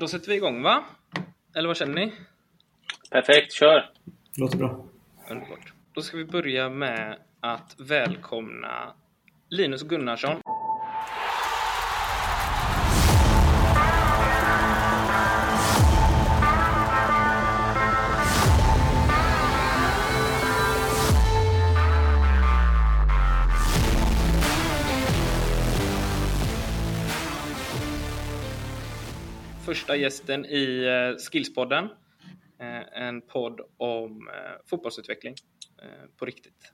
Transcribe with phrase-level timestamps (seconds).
[0.00, 0.84] då sätter vi igång va?
[1.54, 2.12] Eller vad känner ni?
[3.10, 3.90] Perfekt, kör!
[4.36, 4.86] Låter bra.
[5.30, 5.72] Underbart.
[5.92, 8.94] Då ska vi börja med att välkomna
[9.48, 10.40] Linus Gunnarsson.
[29.90, 31.84] Första gästen i eh, Skillspodden.
[32.60, 34.34] Eh, En podd om eh,
[34.70, 35.34] fotbollsutveckling
[36.18, 36.72] på riktigt.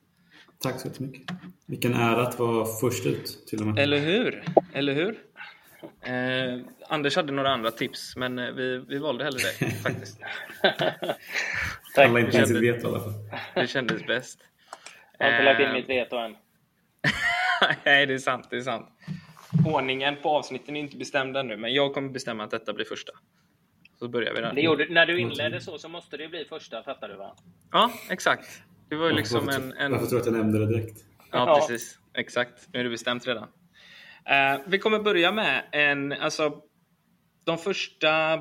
[0.62, 1.36] Tack så jättemycket.
[1.66, 3.78] Vilken ära att vara först ut till och med.
[3.78, 4.44] Eller hur?
[4.72, 5.18] Eller hur?
[6.02, 10.20] Eh, Anders hade några andra tips, men vi, vi valde hellre det faktiskt.
[10.62, 12.08] Tack.
[12.08, 13.12] Alla inte ens kände- vet i alla fall.
[13.54, 14.38] Det kändes bäst.
[15.18, 16.36] Jag har inte lagt in mitt veto än.
[17.84, 18.46] Nej, det är sant.
[18.50, 18.88] Det är sant.
[19.64, 23.12] Ordningen på avsnitten är inte bestämd ännu, men jag kommer bestämma att detta blir första.
[23.98, 24.52] Så börjar vi där.
[24.54, 27.36] Det gjorde, när du inledde så, så måste det bli första, fattar du va?
[27.72, 28.62] Ja, exakt.
[28.88, 29.72] Det var ju liksom varför, en...
[29.72, 29.92] en...
[29.92, 31.04] varför tror du att jag nämnde det direkt?
[31.18, 31.56] Ja, Ja.
[31.56, 31.98] precis.
[32.14, 32.68] Exakt.
[32.72, 33.48] Nu är det bestämt redan.
[34.24, 36.62] Eh, vi kommer börja med en, alltså,
[37.44, 38.36] de första...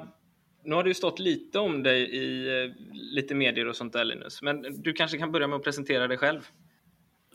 [0.64, 4.06] Nu har det ju stått lite om dig i eh, lite medier och sånt där
[4.06, 6.42] Linus, men du kanske kan börja med att presentera dig själv?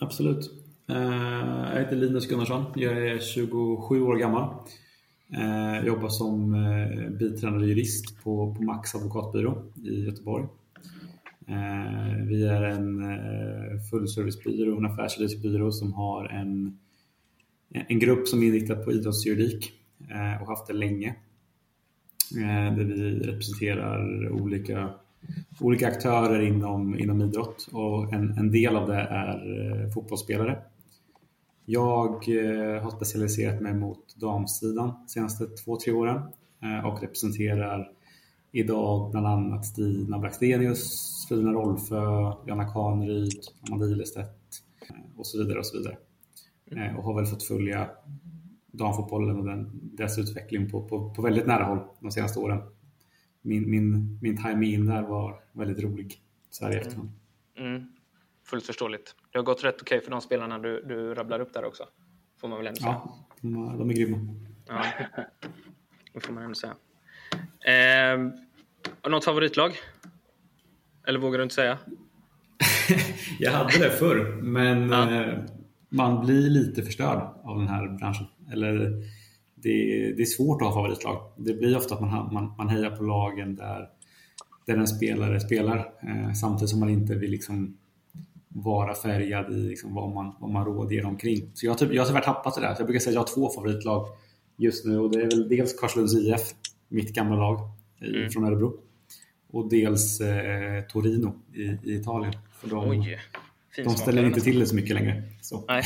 [0.00, 0.50] Absolut.
[0.90, 2.64] Eh, jag heter Linus Gunnarsson.
[2.74, 4.54] Jag är 27 år gammal.
[5.36, 10.46] Eh, jag jobbar som eh, biträdande jurist på, på Max advokatbyrå i Göteborg.
[12.26, 13.02] Vi är en
[13.90, 16.78] fullservicebyrå, en affärsjuridisk som har en,
[17.70, 19.72] en grupp som är inriktad på idrottsjuridik
[20.40, 21.14] och haft det länge.
[22.76, 24.90] Där vi representerar olika,
[25.60, 30.58] olika aktörer inom, inom idrott och en, en del av det är fotbollsspelare.
[31.72, 36.22] Jag eh, har specialiserat mig mot damsidan de senaste två, tre åren
[36.62, 37.92] eh, och representerar
[38.52, 41.96] idag bland annat Stina Blackstenius, Frida Rolfö,
[42.46, 43.32] Jonna Kaneryd,
[43.68, 45.96] Amanda Ilestedt eh, och så vidare och så vidare.
[46.66, 47.90] Eh, Och har väl fått följa
[48.66, 52.60] damfotbollen och den, dess utveckling på, på, på väldigt nära håll de senaste åren.
[53.42, 57.10] Min, min, min time in där var väldigt rolig så här i efterhand.
[57.58, 57.82] Mm.
[58.44, 59.14] Fullt förståeligt.
[59.32, 61.84] Det har gått rätt okej för de spelarna du, du rabblar upp där också.
[62.40, 63.00] Får man väl ändå säga.
[63.40, 64.18] Ja, de, är grymma.
[64.68, 64.84] Ja.
[66.12, 66.74] Det får man ändå säga.
[68.14, 68.18] Eh,
[69.10, 69.72] något favoritlag?
[71.06, 71.78] Eller vågar du inte säga?
[73.38, 75.10] Jag hade det förr, men Ja.
[75.22, 75.38] eh,
[75.88, 78.26] man blir lite förstörd av den här branschen.
[78.52, 78.72] Eller
[79.54, 79.72] det,
[80.16, 81.32] det är svårt att ha favoritlag.
[81.36, 83.88] Det blir ofta att man, man, man hejar på lagen där,
[84.66, 87.76] där en spelare spelar eh, samtidigt som man inte vill liksom
[88.54, 91.50] vara färgad i liksom vad, man, vad man råder omkring.
[91.54, 92.74] Så jag typ, jag har tyvärr tappat det där.
[92.74, 94.06] Så jag brukar säga att jag har två favoritlag
[94.56, 96.40] just nu och det är väl dels Karlslunds IF,
[96.88, 97.58] mitt gamla lag
[98.00, 98.30] i, Mm.
[98.30, 98.80] från Örebro.
[99.52, 102.32] Och dels eh, Torino i, i Italien.
[102.60, 103.18] För de, Oj!
[103.76, 105.22] de ställer inte till det så mycket längre.
[105.40, 105.64] Så.
[105.68, 105.82] Nej,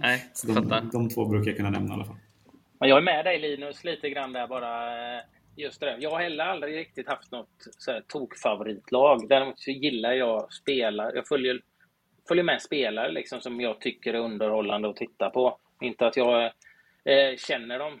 [0.00, 0.80] nej, så fattar.
[0.80, 2.16] de, de två brukar jag kunna nämna i alla fall.
[2.78, 4.86] Jag är med dig Linus lite grann där bara.
[5.16, 5.22] eh,
[5.58, 5.96] Just det.
[6.00, 9.28] Jag har heller aldrig riktigt haft något så här, tokfavoritlag.
[9.28, 11.12] Däremot så gillar jag spelare.
[11.14, 11.60] Jag följer,
[12.28, 15.58] följer med spelare liksom, som jag tycker är underhållande att titta på.
[15.80, 16.44] Inte att jag
[17.04, 18.00] eh, känner dem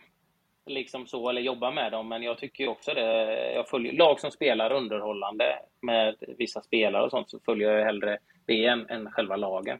[0.66, 3.52] liksom så eller jobbar med dem, men jag tycker ju också det.
[3.54, 8.18] Jag följer lag som spelar underhållande med vissa spelare och sånt, så följer jag hellre
[8.46, 9.78] det än, än själva lagen.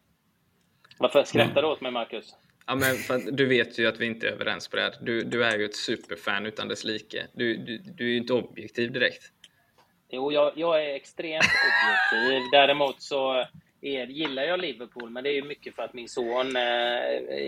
[0.98, 2.34] Varför skrattar du åt mig, Marcus?
[2.66, 4.94] Ja, men du vet ju att vi inte är överens på det här.
[5.00, 7.26] Du, du är ju ett superfan utan dess like.
[7.32, 9.22] Du, du, du är ju inte objektiv direkt.
[10.08, 12.42] Jo, jag, jag är extremt objektiv.
[12.52, 13.46] Däremot så
[13.86, 16.62] är, gillar jag Liverpool, men det är ju mycket för att min son eh,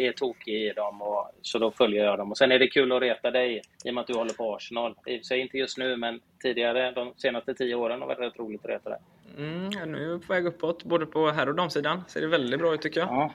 [0.07, 1.03] är tokig i dem.
[1.03, 2.31] Och, så då följer jag dem.
[2.31, 4.55] Och sen är det kul att reta dig, i och med att du håller på
[4.57, 4.95] Arsenal.
[5.07, 8.19] I och för sig inte just nu, men tidigare, de senaste tio åren har varit
[8.19, 8.99] rätt roligt att reta dig.
[9.39, 12.03] Mm, ja, nu är vi på väg uppåt, både på herr och damsidan.
[12.09, 13.09] Ser det väldigt bra ut tycker jag.
[13.09, 13.33] Ja.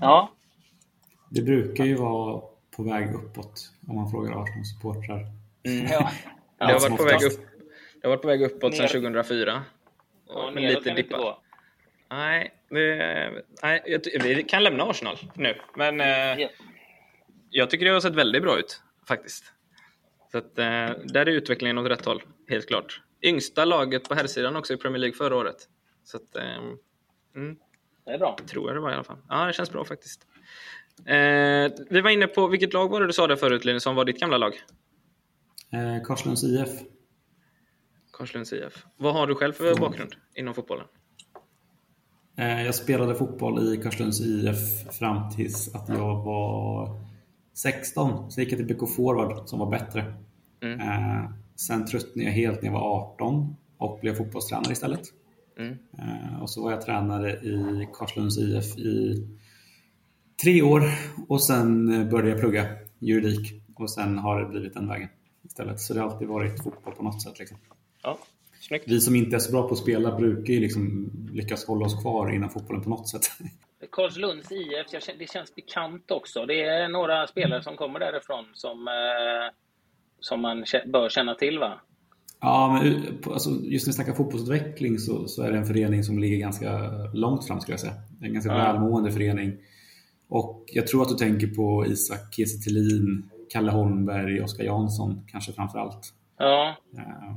[0.00, 0.30] Ja,
[1.30, 2.40] Det brukar ju vara
[2.76, 5.26] på väg uppåt om man frågar Arsenal-supportrar.
[5.90, 6.10] ja.
[6.58, 7.40] Det har, varit på väg upp,
[8.00, 9.62] det har varit på väg uppåt sedan Ner- 2004.
[10.28, 11.20] ja Och neråt lite kan det inte dippat.
[11.20, 11.38] gå.
[12.10, 15.60] Nej, det, nej vi kan lämna Arsenal nu.
[15.76, 16.06] Men eh,
[16.40, 16.48] Ja.
[17.50, 19.44] jag tycker det har sett väldigt bra ut faktiskt.
[20.32, 20.64] Så att, eh,
[21.04, 23.00] där är utvecklingen åt rätt håll, helt klart.
[23.22, 25.56] Yngsta laget på herrsidan också i Premier League förra året.
[26.04, 26.56] Så att, eh,
[27.36, 27.56] mm,
[28.04, 28.36] Det är bra.
[28.50, 29.18] tror jag det var i alla fall.
[29.28, 30.26] Ja, det känns bra faktiskt.
[31.06, 33.94] Eh, vi var inne på, vilket lag var det du sa där förut Linus, som
[33.94, 34.54] var ditt gamla lag?
[35.72, 36.68] Eh, Karlslunds IF.
[38.12, 38.84] Karlslunds IF.
[38.96, 40.86] Vad har du själv för bakgrund inom fotbollen?
[42.40, 47.00] Eh, jag spelade fotboll i Karlslunds IF fram tills att jag var
[47.54, 48.30] 16.
[48.30, 50.14] Så gick jag till BK Forward som var bättre.
[50.62, 50.80] Mm.
[50.80, 55.00] Eh, Sen tröttnade jag helt när jag var 18 och blev fotbollstränare istället.
[55.58, 55.78] Mm.
[55.98, 59.26] Eh, och så var jag tränare i Karlslunds IF i
[60.42, 60.82] tre år
[61.28, 62.66] och sen började jag plugga
[62.98, 65.08] juridik och sen har det blivit den vägen
[65.42, 65.80] istället.
[65.80, 67.38] Så det har alltid varit fotboll på något sätt.
[67.38, 67.58] Liksom.
[68.02, 68.18] Ja,
[68.60, 68.84] snyggt.
[68.88, 72.02] Vi som inte är så bra på att spela brukar ju liksom lyckas hålla oss
[72.02, 73.22] kvar inom fotbollen på något sätt.
[73.92, 74.86] Karlslunds IF,
[75.18, 76.46] det känns bekant också.
[76.46, 79.54] Det är några spelare som kommer därifrån som, eh,
[80.20, 81.80] som man bör känna till va?
[82.40, 86.18] Ja, men alltså, just när vi snackar fotbollsutveckling så, så, är det en förening som
[86.18, 87.94] ligger ganska långt fram skulle jag säga.
[88.18, 88.58] Det är en ganska ja.
[88.58, 89.56] välmående förening.
[90.28, 92.70] Och jag tror att du tänker på Isak Kiese
[93.52, 96.14] Kalle Holmberg, Oskar Jansson kanske framför allt.
[96.38, 96.76] Ja.
[96.98, 97.36] Eh,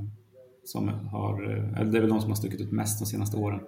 [0.65, 3.59] som har, eh, det är väl de som har stuckit ut mest de senaste åren.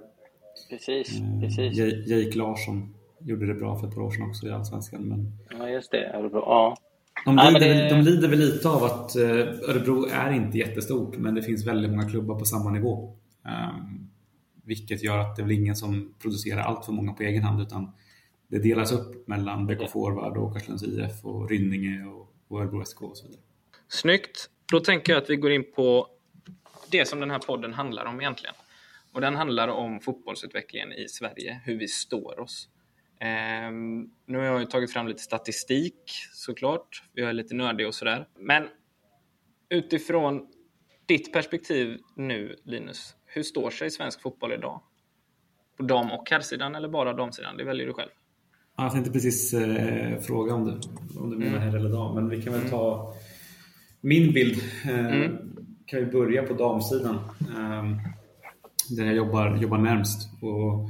[0.69, 1.77] Precis, eh, precis.
[2.07, 5.01] Jake Larsson gjorde det bra för ett par år sedan också i Allsvenskan.
[5.01, 5.31] Men...
[5.59, 6.13] Ja, just det.
[6.13, 6.39] Örebro.
[6.39, 6.77] Ja.
[7.25, 7.89] De lider, det...
[7.89, 12.09] de lider väl lite av att Örebro är inte jättestort, men det finns väldigt många
[12.09, 13.15] klubbar på samma nivå.
[13.43, 14.09] Um,
[14.63, 17.61] vilket gör att det är väl ingen som producerar allt för många på egen hand,
[17.61, 17.91] utan
[18.47, 23.01] det delas upp mellan BK Forward och Åkarslunds IF och Rynninge och och Örebro SK
[23.01, 23.41] och så vidare.
[23.87, 24.49] Snyggt!
[24.71, 26.07] Då tänker jag att vi går in på
[26.91, 28.55] det som den här podden handlar om egentligen.
[29.11, 32.69] Och den handlar om fotbollsutvecklingen i Sverige, hur vi står oss.
[33.69, 35.95] Um, nu har jag ju tagit fram lite statistik
[36.33, 37.03] såklart.
[37.13, 38.27] Jag är lite nördig och sådär.
[38.39, 38.67] Men
[39.69, 40.47] utifrån
[41.05, 44.81] ditt perspektiv nu, Linus, hur står sig svensk fotboll idag?
[45.77, 47.57] På dam och herrsidan eller bara damsidan?
[47.57, 48.09] Det väljer du själv.
[48.77, 50.71] Jag tänkte precis eh, fråga om du,
[51.19, 51.61] om du menar mm.
[51.61, 53.13] herr eller dam, men vi kan väl ta
[54.01, 54.63] min bild.
[54.85, 55.54] Eh, mm.
[55.85, 57.83] Kan vi börja på damsidan eh,
[58.89, 60.29] där jag jobbar, jobbar närmst.
[60.41, 60.89] Och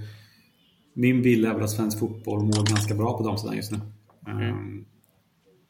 [0.93, 3.79] min bild är väl att svensk fotboll mår ganska bra på damsidan just nu.
[4.27, 4.41] Mm.
[4.41, 4.85] Ehm,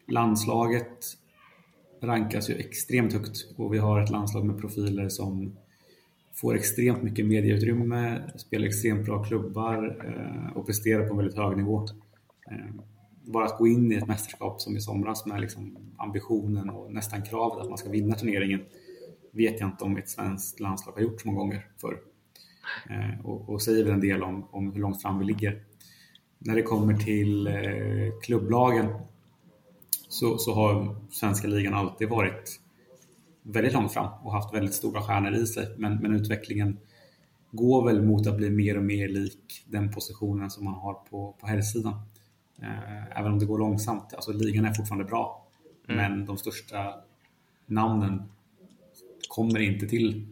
[0.07, 1.18] landslaget
[2.01, 5.56] rankas ju extremt högt och vi har ett landslag med profiler som
[6.33, 11.57] får extremt mycket medieutrymme, spelar extremt bra klubbar eh, och presterar på en väldigt hög
[11.57, 11.88] nivå.
[12.51, 12.75] Eh,
[13.21, 17.21] bara att gå in i ett mästerskap som i somras med liksom ambitionen och nästan
[17.21, 18.62] kravet att man ska vinna turneringen
[19.35, 21.97] vet jag inte om ett svenskt landslag har gjort så många gånger förr.
[22.89, 25.63] Eh, och, och säger väl en del om, om hur långt fram vi ligger.
[26.37, 28.93] När det kommer till eh, klubblagen
[30.09, 32.59] så, så har svenska ligan alltid varit
[33.41, 35.75] väldigt långt fram och haft väldigt stora stjärnor i sig.
[35.77, 36.77] Men, men utvecklingen
[37.51, 41.35] går väl mot att bli mer och mer lik den positionen som man har på,
[41.39, 41.93] på herrsidan.
[42.61, 44.13] Eh, även om det går långsamt.
[44.13, 45.47] Alltså ligan är fortfarande bra.
[45.87, 45.97] Mm.
[45.97, 46.93] Men de största
[47.65, 48.23] namnen
[49.35, 50.25] kommer inte till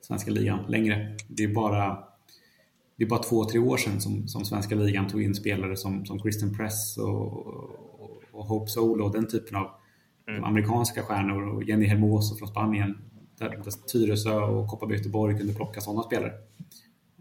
[0.00, 1.16] svenska ligan längre.
[1.28, 2.04] Det är bara,
[2.96, 6.06] det är bara två, tre år sedan som, som svenska ligan tog in spelare som,
[6.06, 9.70] som Christian Press och, och, och Hope Solo och den typen av
[10.28, 10.44] mm.
[10.44, 12.98] amerikanska stjärnor och Jenny Hermoso från Spanien.
[13.38, 16.32] Där, där Tyresö och Kopparberg Göteborg kunde plocka sådana spelare.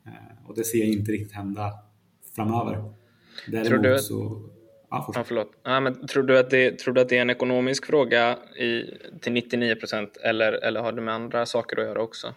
[0.06, 1.72] Eh, och det ser jag inte riktigt hända
[2.36, 2.94] framöver.
[3.48, 4.42] Däremot tror du att, så...
[4.96, 5.52] Ja, ja, förlåt.
[5.64, 8.84] Ja, men tror, du att det, tror du att det är en ekonomisk fråga i,
[9.22, 12.34] till 99 procent eller, eller har det med andra saker att göra också?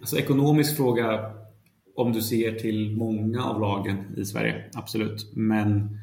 [0.00, 1.32] Alltså ekonomisk fråga
[1.96, 5.32] om du ser till många av lagen i Sverige, absolut.
[5.36, 5.98] Men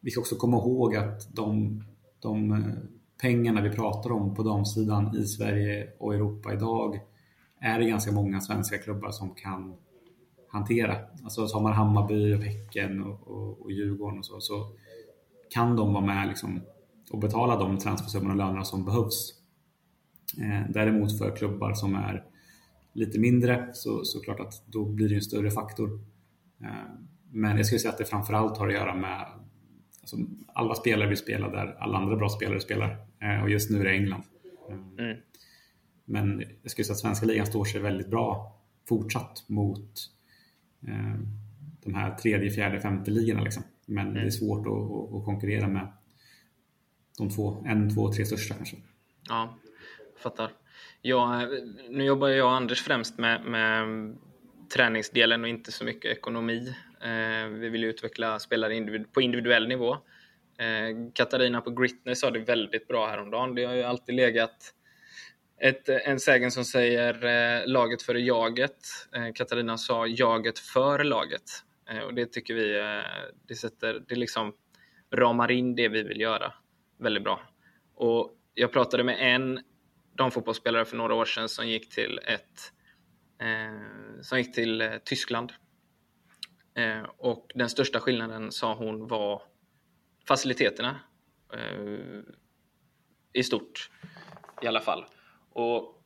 [0.00, 1.84] vi ska också komma ihåg att de,
[2.22, 2.58] de eh,
[3.20, 7.00] pengarna vi pratar om på damsidan i Sverige och Europa idag
[7.60, 9.74] är det ganska många svenska klubbar som kan
[10.52, 10.96] hantera.
[11.24, 14.66] Alltså tar man Hammarby och Häcken och, och, och Djurgården och så, så
[15.50, 16.60] kan de vara med liksom,
[17.10, 19.34] och betala de transfersummorna och lönerna som behövs.
[20.38, 22.24] Eh, däremot för klubbar som är
[22.92, 26.00] lite mindre så, så klart att då blir det en större faktor.
[26.60, 26.68] Eh,
[27.30, 29.26] men jag skulle säga att det framförallt har att göra med
[30.00, 30.16] alltså,
[30.46, 33.84] alla spelare vill spela där alla andra bra spelare spelar eh, och just nu är
[33.84, 34.22] det England.
[34.68, 35.16] Eh, mm.
[36.04, 40.11] Men jag skulle säga att svenska ligan står sig väldigt bra fortsatt mot
[41.84, 43.42] de här tredje, fjärde, femte ligorna.
[43.42, 43.62] Liksom.
[43.86, 44.14] Men mm.
[44.14, 44.32] det är mm.
[44.32, 45.92] svårt att, att, konkurrera med
[47.18, 48.76] de två, en, två, tre största kanske.
[49.28, 49.58] Ja,
[50.22, 50.50] fattar.
[51.02, 51.48] Ja,
[51.90, 54.16] nu jobbar jag och Anders främst med, med
[54.74, 56.74] träningsdelen och inte så mycket ekonomi.
[57.02, 59.92] Eh, vi vill utveckla spelare på individuell nivå.
[60.58, 63.54] Eh, Katarina på Gritney sa det väldigt bra häromdagen.
[63.54, 64.74] Det har ju alltid legat
[65.62, 68.78] ett, eh, en sägen som säger eh, laget före jaget.
[69.14, 71.42] Eh, Katarina sa jaget för laget.
[71.90, 74.52] Eh, och det tycker vi eh, det sätter, det liksom
[75.12, 76.52] ramar in det vi vill göra
[76.98, 77.40] väldigt bra.
[77.94, 79.60] Och jag pratade med en
[80.16, 82.72] damfotbollsspelare för några år sedan som gick till ett
[83.40, 85.52] eh, som gick till eh, Tyskland.
[86.74, 89.42] Eh, och den största skillnaden sa hon var
[90.28, 91.00] faciliteterna
[91.52, 92.20] eh,
[93.32, 93.90] i stort
[94.62, 95.04] i alla fall.
[95.52, 96.02] Och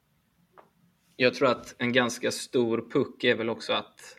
[1.17, 4.17] jag tror att en ganska stor puck är väl också att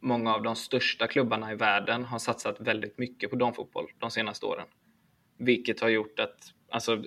[0.00, 4.46] många av de största klubbarna i världen har satsat väldigt mycket på damfotboll de senaste
[4.46, 4.66] åren.
[5.38, 7.04] Vilket har gjort att, alltså,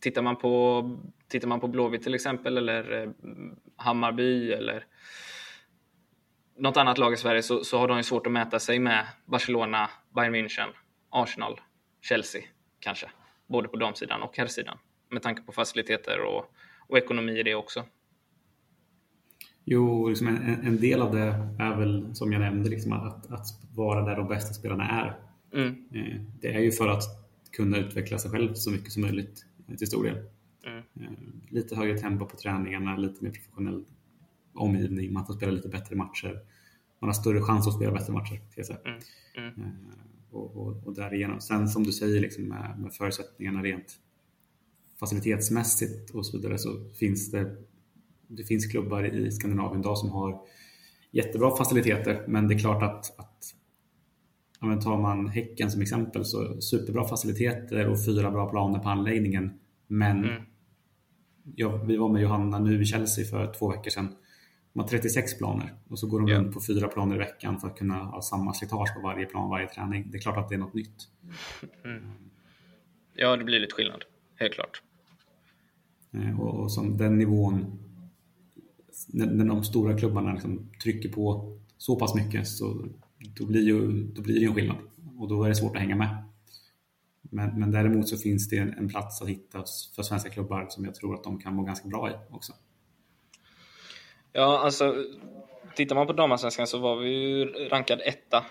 [0.00, 0.82] tittar man på,
[1.28, 3.10] tittar man på Blåvitt till exempel, eller eh,
[3.76, 4.86] Hammarby, eller
[6.56, 9.06] något annat lag i Sverige, så, så har de ju svårt att mäta sig med
[9.24, 10.68] Barcelona, Bayern München,
[11.10, 11.60] Arsenal,
[12.00, 12.42] Chelsea
[12.78, 13.10] kanske.
[13.46, 14.78] Både på damsidan och herrsidan.
[15.14, 16.44] Med tanke på faciliteter och,
[16.88, 17.84] och ekonomi i det också.
[19.64, 23.46] Jo, liksom en, en, del av det är väl som jag nämnde, liksom att, att
[23.74, 25.18] vara där de bästa spelarna är.
[25.60, 25.84] Mm.
[25.94, 27.02] Eh, det är ju för att
[27.52, 30.16] kunna utveckla sig själv så mycket som möjligt eh, till stor del.
[30.66, 30.78] Mm.
[30.78, 31.10] Eh,
[31.48, 33.84] lite högre tempo på träningarna, lite mer professionell
[34.54, 36.40] omgivning, man får spela lite bättre matcher.
[37.00, 38.40] Man har större chans att spela bättre matcher.
[38.56, 39.00] Mm.
[39.36, 39.76] Mm.
[40.30, 41.40] Och, och, och därigenom.
[41.40, 44.00] Sen som du säger, liksom med, med förutsättningarna rent
[45.00, 47.56] facilitetsmässigt och så vidare så finns det
[48.28, 50.40] det finns klubbar i Skandinavien idag som har
[51.10, 53.54] jättebra faciliteter, men det är klart att, att
[54.60, 59.60] men tar man Häcken som exempel så superbra faciliteter och fyra bra planer på anläggningen.
[59.86, 60.42] Men mm.
[61.54, 64.08] ja, vi var med Johanna nu i Chelsea för två veckor sedan.
[64.72, 66.42] De har 36 planer och så går de yeah.
[66.42, 69.50] runt på fyra planer i veckan för att kunna ha samma slitage på varje plan,
[69.50, 70.10] varje träning.
[70.10, 71.08] Det är klart att det är något nytt.
[71.84, 72.02] Mm.
[73.14, 74.04] Ja, det blir lite skillnad,
[74.36, 74.82] helt klart.
[76.12, 77.78] Eh, och, och som den nivån
[79.08, 82.86] när, de stora klubbarna liksom trycker på så pass mycket så
[83.38, 84.76] då blir, ju, då blir det en skillnad
[85.18, 86.24] och då är det svårt att hänga med.
[87.22, 89.64] Men, men däremot så finns det en, en, plats att hitta
[89.96, 92.52] för svenska klubbar som jag tror att de kan må ganska bra i också.
[94.32, 94.94] Ja, alltså
[95.76, 98.44] tittar man på damallsvenskan så var vi ju rankad etta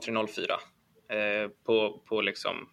[0.00, 0.44] 0304
[1.08, 2.68] eh, eh, på, på liksom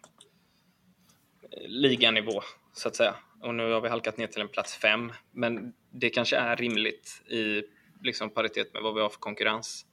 [1.66, 3.14] liganivå så att säga.
[3.42, 5.12] Och nu har vi halkat ner till en plats fem.
[5.32, 7.62] Men det kanske är rimligt i
[8.02, 9.86] liksom paritet med vad vi har för konkurrens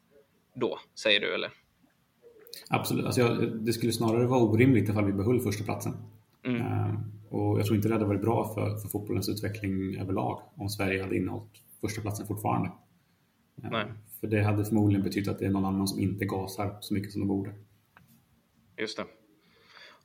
[0.55, 1.51] då, säger du eller?
[2.69, 5.93] Absolut, alltså jag, det skulle snarare vara orimligt ifall vi behöll första platsen.
[6.43, 6.61] Mm.
[6.61, 10.69] Uh, och jag tror inte det hade varit bra för, för fotbollens utveckling överlag om
[10.69, 12.71] Sverige hade innehållit första platsen fortfarande.
[13.63, 13.85] Uh, Nej.
[14.19, 17.11] För det hade förmodligen betytt att det är någon annan som inte gasar så mycket
[17.11, 17.53] som de borde.
[18.77, 19.05] Just det.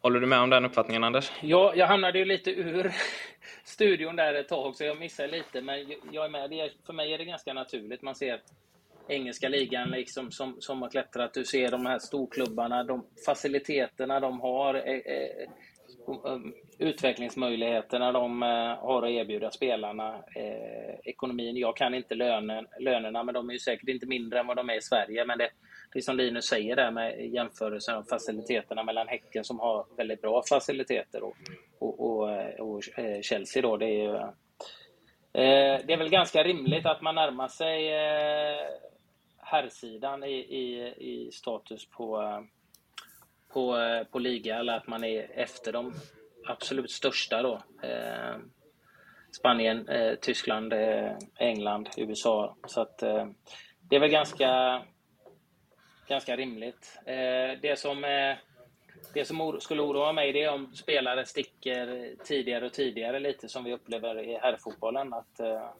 [0.02, 1.32] Håller du med om den uppfattningen, Anders?
[1.42, 2.92] Ja, jag hamnade ju lite ur
[3.64, 5.60] studion där ett tag, så jag missade lite.
[5.60, 6.52] Men jag är med.
[6.52, 8.02] Är, för mig är det ganska naturligt.
[8.02, 8.40] Man ser
[9.08, 11.34] engelska ligan liksom som, som har klättrat.
[11.34, 14.74] Du ser de här storklubbarna, de faciliteterna de har.
[14.74, 15.50] Eh, eh
[16.24, 20.14] um, utvecklingsmöjligheterna de eh, har att erbjuda spelarna.
[20.36, 24.46] Eh, ekonomin, jag kan inte lönen, lönerna, men de är ju säkert inte mindre än
[24.46, 25.24] vad de är i Sverige.
[25.24, 25.50] Men det,
[25.92, 30.42] det som Linus säger där med jämförelsen av faciliteterna mellan Häcken som har väldigt bra
[30.48, 31.36] faciliteter och,
[31.78, 33.76] och, och, eh, och eh, Chelsea då.
[33.76, 38.66] Det är, ju, eh, det är väl ganska rimligt att man närmar sig eh,
[39.38, 42.40] herrsidan i, i, i status på, eh,
[43.52, 43.76] på,
[44.10, 45.94] på liga eller att man är efter de
[46.46, 47.62] absolut största då.
[49.32, 49.88] Spanien,
[50.20, 50.72] Tyskland,
[51.36, 52.56] England, USA.
[52.66, 52.98] Så att
[53.88, 54.82] det är väl ganska
[56.10, 57.00] ganska rimligt.
[57.06, 58.36] Eh, det som, eh,
[59.14, 63.64] det som skulle oroa mig det är om spelare sticker tidigare och tidigare lite som
[63.64, 65.12] vi upplever i herrfotbollen.
[65.12, 65.70] Att, eh,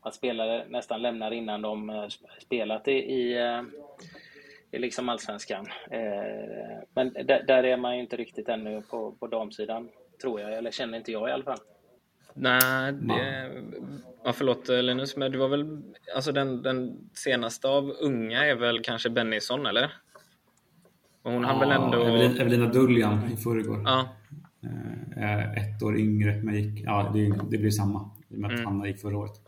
[0.00, 2.08] att spelare nästan lämnar innan de eh,
[2.38, 3.62] spelat i, i, eh,
[4.70, 5.66] i liksom allsvenskan.
[5.90, 7.12] Eh, men
[7.46, 9.90] där är man ju inte riktigt ännu på, på damsidan,
[10.22, 10.52] tror jag.
[10.52, 11.60] Eller känner inte jag i alla fall.
[12.34, 13.50] Nej, det...
[14.24, 15.82] Ja, förlåt Linus, men det var väl...
[16.14, 19.92] Alltså den, den senaste av unga är väl kanske Bennison, eller?
[21.22, 22.02] Och hon ja, väl ändå...
[22.42, 23.82] Evelina Duljan i förrgår.
[23.84, 24.08] Ja.
[25.16, 26.84] Eh, ett år yngre, men gick...
[26.84, 28.10] Ja, det, det blir samma.
[28.28, 28.66] I och med att mm.
[28.66, 29.40] Hanna gick förra året.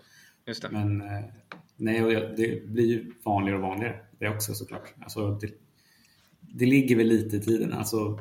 [0.46, 0.68] Just det.
[0.72, 1.24] Men eh,
[1.76, 4.94] nej, det blir ju vanligare och vanligare det också såklart.
[5.00, 5.50] Alltså, det,
[6.40, 7.72] det ligger väl lite i tiden.
[7.72, 8.20] Alltså,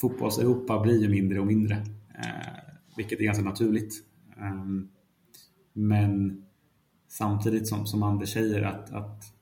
[0.00, 1.74] fotbolls-Europa blir ju mindre och mindre.
[2.14, 2.63] Eh,
[2.96, 4.04] vilket är ganska naturligt.
[4.36, 4.88] Ehm,
[5.72, 6.44] men
[7.08, 9.34] samtidigt som, som Anders säger att, att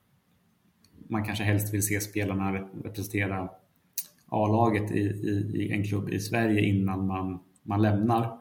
[1.07, 2.51] man kanske helst vill se spelarna
[2.83, 3.49] representera
[4.27, 8.39] A-laget i, i, i, en klubb i Sverige innan man, man lämnar.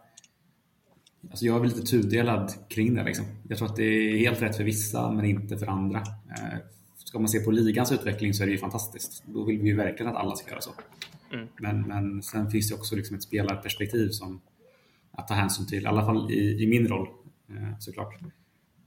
[1.30, 3.04] Alltså jag är väl lite tudelad kring det.
[3.04, 3.24] Liksom.
[3.48, 5.98] Jag tror att det är helt rätt för vissa men inte för andra.
[5.98, 6.58] Ehm,
[6.96, 9.24] ska man se på ligans utveckling så är det ju fantastiskt.
[9.26, 10.70] Då vill vi ju verkligen att alla ska göra så.
[11.32, 11.48] Mm.
[11.58, 14.40] Men, men sen finns det också liksom ett spelarperspektiv som,
[15.12, 17.08] att ta hänsyn till, i alla fall i, i min roll
[17.48, 18.14] eh, såklart.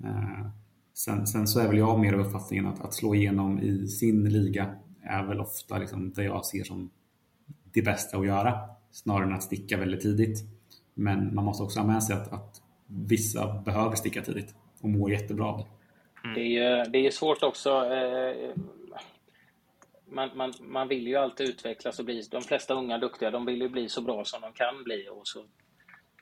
[0.04, 0.48] Eh,
[0.94, 4.30] sen, sen, så är väl jag mer av uppfattningen att, att slå igenom i sin
[4.30, 6.90] liga är väl ofta liksom det jag ser som
[7.74, 8.60] det bästa att göra
[8.92, 10.44] snarare än att sticka väldigt tidigt.
[10.94, 15.12] Men man måste också ha med sig att, att vissa behöver sticka tidigt och mår
[15.12, 15.66] jättebra av det.
[16.24, 16.36] Mm.
[16.36, 17.70] Det är ju det är svårt också.
[17.70, 18.56] Eh,
[20.06, 23.62] man, man, man vill ju alltid utvecklas och bli, de flesta unga duktiga, de vill
[23.62, 25.46] ju bli så bra som de kan bli och så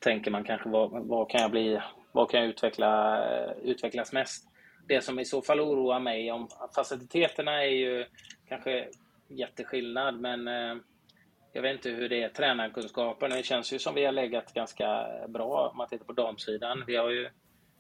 [0.04, 1.82] tänker man kanske vad, vad kan jag bli,
[2.12, 4.48] vad kan jag utveckla, eh, utvecklas mest?
[4.88, 8.06] Det som i så fall oroar mig om faciliteterna är ju
[8.48, 8.88] kanske
[9.28, 10.76] jätteskillnad men eh,
[11.54, 13.30] jag vet inte hur det är tränarkunskapen.
[13.30, 16.84] Det känns ju som vi har legat ganska bra om man tittar på damsidan.
[16.88, 17.30] Vi har ju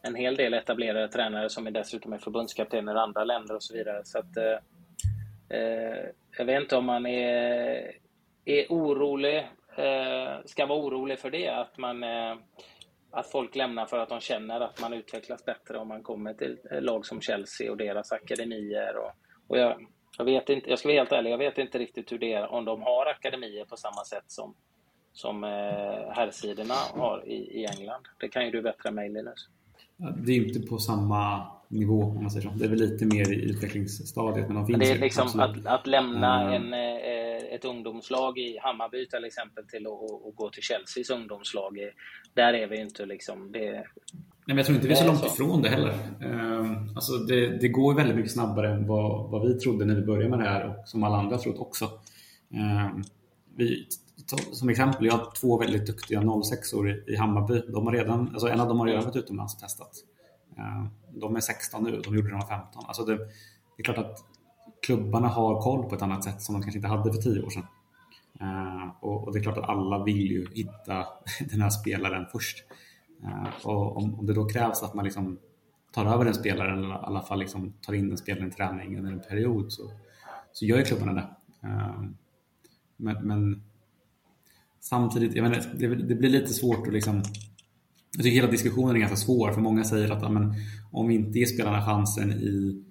[0.01, 3.73] en hel del etablerade tränare som är dessutom är förbundskaptener i andra länder och så
[3.73, 4.01] vidare.
[4.03, 6.05] Så att, eh, eh
[6.37, 7.91] jag vet inte om man är,
[8.45, 12.35] är orolig, Eh, ska vara orolig för det, att, man, eh,
[13.11, 16.59] att folk lämnar för att de känner att man utvecklas bättre om man kommer till
[16.71, 18.97] lag som Chelsea och deras akademier.
[18.97, 19.11] Och,
[19.47, 19.87] och jag,
[20.17, 22.51] jag, vet inte, jag ska vara helt ärlig, jag vet inte riktigt hur det är
[22.51, 24.55] om de har akademier på samma sätt som,
[25.13, 28.03] som eh, herrsidorna har i, i England.
[28.19, 29.47] Det kan ju du bättre än mig Linus.
[29.97, 32.53] Det är inte på samma nivå om man säger så.
[32.55, 34.47] Det är väl lite mer i utvecklingsstadiet.
[34.47, 38.57] Men de finns det är ju, liksom att, att, lämna en, eh, ett ungdomslag i
[38.61, 41.77] Hammarby till exempel till att gå till Chelseas ungdomslag.
[42.33, 43.51] Där är vi inte liksom.
[43.51, 43.85] Det,
[44.45, 45.93] Nej, men jag tror inte vi är så långt ifrån det heller.
[46.21, 50.01] Ehm, alltså det, det går väldigt mycket snabbare än vad, vad vi trodde när vi
[50.01, 51.85] började med det här och som alla andra trott också.
[52.53, 53.03] Ehm,
[53.55, 53.87] vi,
[54.51, 57.61] som exempel, jag har två väldigt duktiga 06-or i Hammarby.
[57.67, 59.91] De har redan, alltså en av dem har redan varit utomlands och testat.
[61.11, 62.83] De är 16 nu, de gjorde det när de var 15.
[62.85, 63.27] Alltså det, det,
[63.77, 64.25] är klart att
[64.81, 67.49] klubbarna har koll på ett annat sätt som de kanske inte hade för 10 år
[67.49, 67.65] sedan.
[68.39, 71.05] Eh, och, och det är klart att alla vill ju hitta
[71.51, 72.63] den här spelaren först.
[73.23, 75.39] Eh, och om, om det då krävs att man liksom
[75.91, 78.97] tar över den spelaren eller i alla fall liksom tar in den spelaren i träning
[78.97, 79.91] under en period så,
[80.51, 81.27] så gör ju klubbarna det.
[81.67, 82.03] Eh,
[82.97, 83.63] men, men
[84.79, 87.23] samtidigt, jag menar, det, det, blir lite svårt att liksom
[88.17, 90.53] jag tycker hela diskussionen är ganska svår för många säger att amen,
[90.91, 92.83] om vi inte ger spelarna chansen i,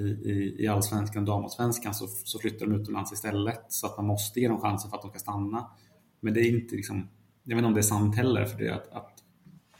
[0.00, 4.40] i, i allsvenskan och damallsvenskan så, så flyttar de utomlands istället så att man måste
[4.40, 5.70] ge dem chansen för att de ska stanna.
[6.20, 7.08] Men det är inte liksom,
[7.44, 9.24] jag vet inte om det är sant heller för det att, att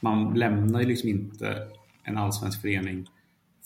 [0.01, 1.68] man lämnar ju liksom inte
[2.03, 3.07] en allsvensk förening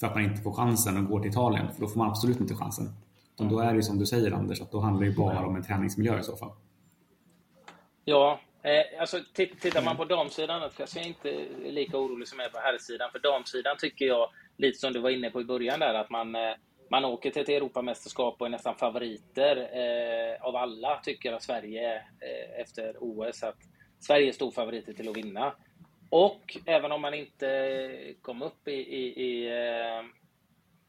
[0.00, 2.40] för att man inte får chansen och går till Italien för då får man absolut
[2.40, 2.90] inte chansen.
[3.35, 5.56] Utan då är det ju som du säger Anders, att då handlar det bara om
[5.56, 6.50] en träningsmiljö i så fall.
[8.04, 12.53] Ja, eh, alltså tittar man på damsidan, är jag inte lika orolig som jag är
[12.53, 13.11] på herrsidan.
[13.12, 16.35] För damsidan tycker jag, lite som du var inne på i början där, att man,
[16.35, 16.55] eh,
[16.90, 21.96] man åker till ett Europamästerskap och är nästan favoriter eh, av alla, tycker att Sverige
[21.96, 23.42] eh, efter OS.
[23.42, 23.59] Att
[24.01, 25.55] Sverige är storfavoriter till att vinna.
[26.11, 29.48] Och även om man inte kom upp i, i, i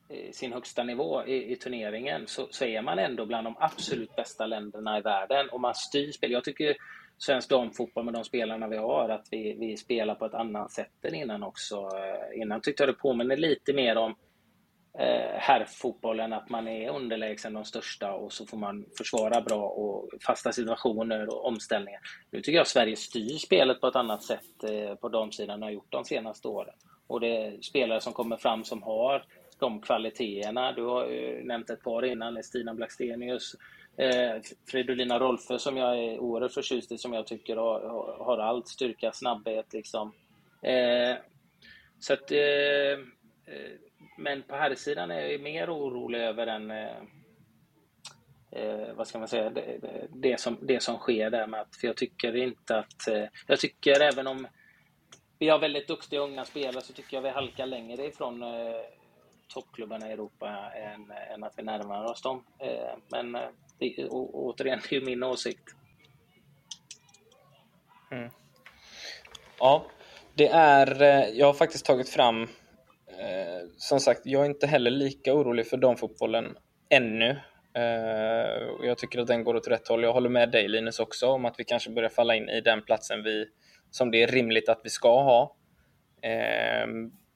[0.09, 4.15] eh, sin högsta nivå i, i turneringen så, så, är man ändå bland de absolut
[4.15, 6.31] bästa länderna i världen och man styr spel.
[6.31, 6.75] Jag tycker
[7.17, 11.05] svensk damfotboll med de spelarna vi har, att vi, vi spelar på ett annat sätt
[11.05, 11.75] än innan också.
[11.75, 14.15] Eh, innan tyckte jag det påminner lite mer om
[14.99, 20.09] eh, herrfotbollen, att man är underlägsen de största och så får man försvara bra och
[20.25, 22.01] fasta situationer och omställningar.
[22.31, 25.71] Nu tycker jag Sverige styr spelet på ett annat sätt eh, på damsidan än har
[25.71, 26.75] gjort de senaste åren.
[27.07, 29.25] Och det är spelare som kommer fram som har
[29.59, 30.71] de kvaliteterna.
[30.71, 33.55] Du har ju nämnt ett par innan, Stina Blackstenius,
[33.97, 37.79] Eh, Fridolina Rolfö som jag är oerhört förtjust i, som jag tycker har,
[38.23, 38.67] har allt.
[38.67, 40.13] Styrka, snabbhet liksom.
[40.61, 41.15] Eh,
[41.99, 42.91] så att, eh,
[43.45, 43.71] eh,
[44.17, 46.97] men på här sidan är jag mer orolig över än eh,
[48.51, 49.79] eh, vad ska man säga, det,
[50.09, 53.59] det, som, det som sker där med att, för jag tycker inte att, eh, jag
[53.59, 54.47] tycker även om
[55.39, 58.43] vi har väldigt duktiga unga spelare så tycker jag vi halkar längre ifrån
[59.47, 62.43] toppklubbarna i Europa än, än att vi närmar oss dem.
[63.11, 63.37] men
[63.83, 65.63] det, och, återigen, det är ju min åsikt.
[68.11, 68.29] Mm.
[69.59, 69.85] Ja,
[70.33, 72.43] det är, eh, jag har faktiskt tagit fram,
[73.07, 76.57] eh, som sagt, jag är inte heller lika orolig för damfotbollen
[76.89, 77.39] ännu.
[77.73, 80.03] Eh, jag tycker att den går åt rätt håll.
[80.03, 82.81] Jag håller med dig Linus också om att vi kanske börjar falla in i den
[82.81, 83.45] platsen vi,
[83.89, 85.55] som det är rimligt att vi ska ha.
[86.21, 86.87] Eh,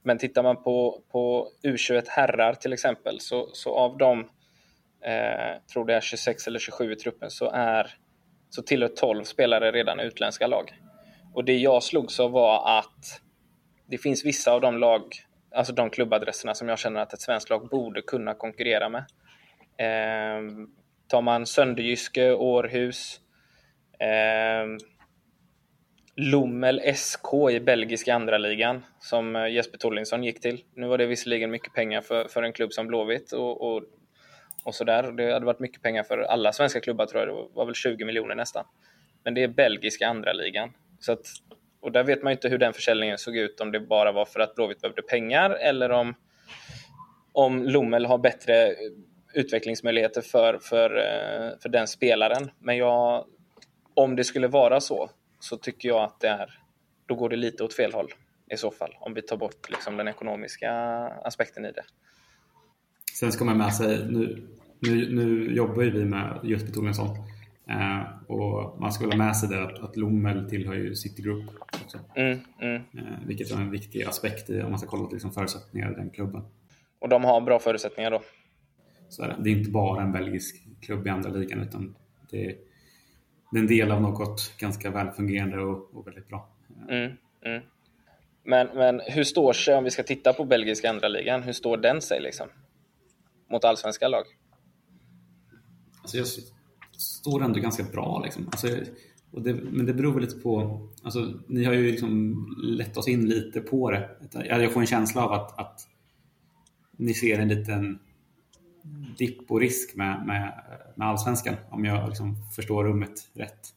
[0.04, 4.30] men tittar man på, på U21 herrar till exempel, så, så av de
[5.06, 7.94] eh, tror det är 26 eller 27 i truppen, så, är,
[8.50, 10.74] så tillhör 12 spelare redan utländska lag.
[11.34, 13.22] Och det jag slogs av var att
[13.88, 15.04] det finns vissa av de lag,
[15.56, 19.06] alltså de klubbadresserna som jag känner att ett svenskt lag borde kunna konkurrera med.
[19.78, 20.42] Eh,
[21.08, 23.20] tar man Sönderjyske, Århus,
[24.00, 24.88] eh,
[26.20, 30.64] Lommel SK i belgiska andra ligan som eh, Jesper Tollinsson gick till.
[30.76, 33.84] Nu var det visserligen mycket pengar för, för en klubb som Blåvitt och, och
[34.68, 35.12] och sådär.
[35.12, 37.38] Det hade varit mycket pengar för alla svenska klubbar tror jag.
[37.38, 38.66] Det var väl 20 miljoner nästan.
[39.24, 40.74] Men det är belgiska andra ligan.
[41.00, 41.26] Så att
[41.80, 44.40] Och där vet man inte hur den försäljningen såg ut, om det bara var för
[44.40, 46.16] att Blåvitt behövde pengar eller om,
[47.32, 48.76] om Lommel har bättre
[49.34, 52.52] utvecklingsmöjligheter för, för, eh, för den spelaren.
[52.60, 53.26] Men jag,
[53.94, 56.60] om det skulle vara så, så tycker jag att det är,
[57.06, 58.10] då går det lite åt fel håll
[58.52, 60.72] i så fall, om vi tar bort liksom den ekonomiska
[61.24, 61.84] aspekten i det.
[63.20, 64.48] Sen ska man med sig, nu,
[64.80, 67.08] nu, nu jobbar ju vi med just Tornensson
[67.70, 71.22] eh, och man ska väl ha med sig det att, att Lommel tillhör ju City
[71.22, 71.50] Group
[71.84, 72.00] också.
[72.16, 72.76] Mm, mm.
[72.76, 75.96] Eh, vilket är en viktig aspekt i, om man ska kolla på liksom förutsättningar i
[75.96, 76.42] den klubben.
[77.00, 78.22] Och de har bra förutsättningar då?
[79.10, 79.36] Så är det.
[79.40, 81.96] det är inte bara en belgisk klubb i andra ligan utan
[82.32, 82.56] det är,
[83.52, 86.50] det är en del av något ganska välfungerande och, och väldigt bra.
[86.90, 87.12] Mm,
[87.46, 87.62] mm.
[88.44, 91.78] Men, men hur står sig, om vi ska titta på belgiska andra ligan, hur står
[91.78, 92.48] den sig liksom?
[93.50, 94.24] Mot allsvenska lag?
[96.02, 96.28] Alltså jag
[96.98, 98.48] står ändå ganska bra liksom.
[98.52, 98.68] Alltså,
[99.32, 103.08] och det, men det beror väl lite på, alltså, ni har ju liksom lett oss
[103.08, 104.10] in lite på det.
[104.32, 105.88] Jag får en känsla av att, att
[106.98, 108.00] ni ser en liten
[109.18, 110.64] dipp och risk med, med,
[110.96, 113.74] med allsvenskan om jag liksom förstår rummet rätt.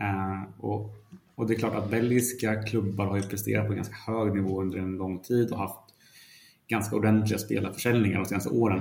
[0.00, 0.90] Uh, och,
[1.34, 4.78] och, det är klart att belgiska klubbar har ju presterat på ganska hög nivå under
[4.78, 5.94] en lång tid och haft
[6.68, 8.80] ganska ordentliga spelarförsäljningar de senaste åren.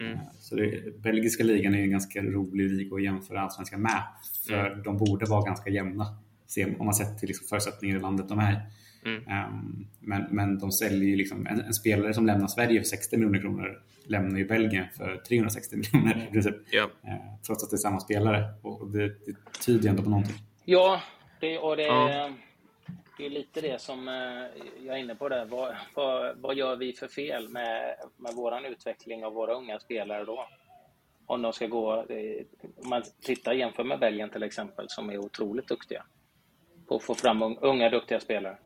[0.00, 0.18] Mm.
[0.38, 4.02] Så det, belgiska ligan är en ganska rolig liga att jämföra allsvenskan med.
[4.46, 4.82] För mm.
[4.82, 6.16] de borde vara ganska jämna
[6.78, 8.60] om man sett till liksom förutsättningar i landet de är.
[9.04, 9.48] Mm.
[9.48, 13.16] Um, men, men de säljer ju liksom, en, en, spelare som lämnar Sverige för 60
[13.16, 16.52] miljoner kronor lämnar ju Belgien för 360 miljoner i.
[16.70, 16.82] Ja.
[16.82, 18.44] Uh, trots att det är samma spelare.
[18.62, 19.34] Och det, det
[19.66, 20.36] tyder ju ändå på någonting.
[20.64, 21.02] Ja,
[21.40, 22.30] det, och det, ja
[23.18, 24.14] det är lite det som eh,
[24.86, 25.44] jag är inne på där.
[25.44, 30.24] Vad, vad, vad gör vi för fel med, med vår utveckling av våra unga spelare
[30.24, 30.46] då?
[31.26, 32.44] Om de ska gå, eh,
[32.82, 36.04] om man tittar jämför med Belgien till exempel, som är otroligt duktiga
[36.86, 38.58] på att få fram unga duktiga spelare.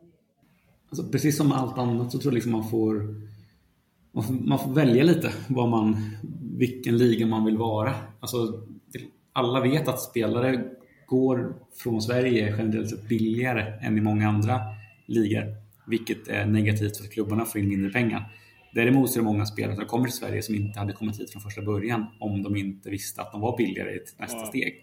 [0.89, 3.23] Alltså, precis som allt annat så tror jag liksom man får
[4.11, 5.95] man får, man får välja lite vad man,
[6.57, 7.93] vilken liga man vill vara.
[8.19, 8.63] Alltså,
[9.33, 10.75] alla vet att spelare
[11.07, 14.61] går från Sverige generellt sett billigare än i många andra
[15.05, 15.55] ligor.
[15.87, 18.31] Vilket är negativt för att klubbarna får in mindre pengar.
[18.73, 21.31] Däremot så är det många spelare som kommer till Sverige som inte hade kommit hit
[21.31, 24.45] från första början om de inte visste att de var billigare i nästa ja.
[24.45, 24.75] steg.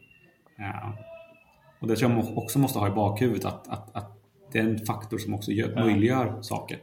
[1.80, 4.16] Och det tror jag också måste ha i bakhuvudet att, att, att
[4.52, 6.78] det är en faktor som också gör, möjliggör saker.